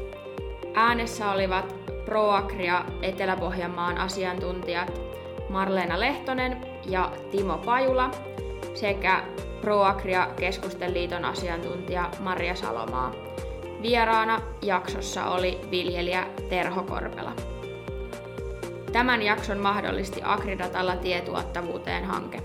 Äänessä 0.74 1.32
olivat 1.32 1.76
Proagria 2.06 2.86
Etelä-Pohjanmaan 3.02 3.98
asiantuntijat 3.98 5.02
Marleena 5.50 6.00
Lehtonen 6.00 6.62
ja 6.86 7.12
Timo 7.32 7.58
Pajula 7.58 8.12
sekä 8.76 9.24
Proagria 9.62 10.28
Keskusten 10.36 10.94
liiton 10.94 11.26
asiantuntija 11.26 12.12
Maria 12.20 12.56
Salomaa. 12.56 13.12
Vieraana 13.82 14.42
jaksossa 14.62 15.26
oli 15.26 15.60
viljelijä 15.72 16.28
Terho 16.50 16.84
Korpela. 16.84 17.57
Tämän 18.92 19.22
jakson 19.22 19.58
mahdollisti 19.58 20.22
Agridatalla 20.24 20.96
tietuottavuuteen 20.96 22.06
hanke. 22.06 22.42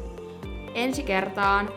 Ensi 0.75 1.03
kertaan 1.03 1.69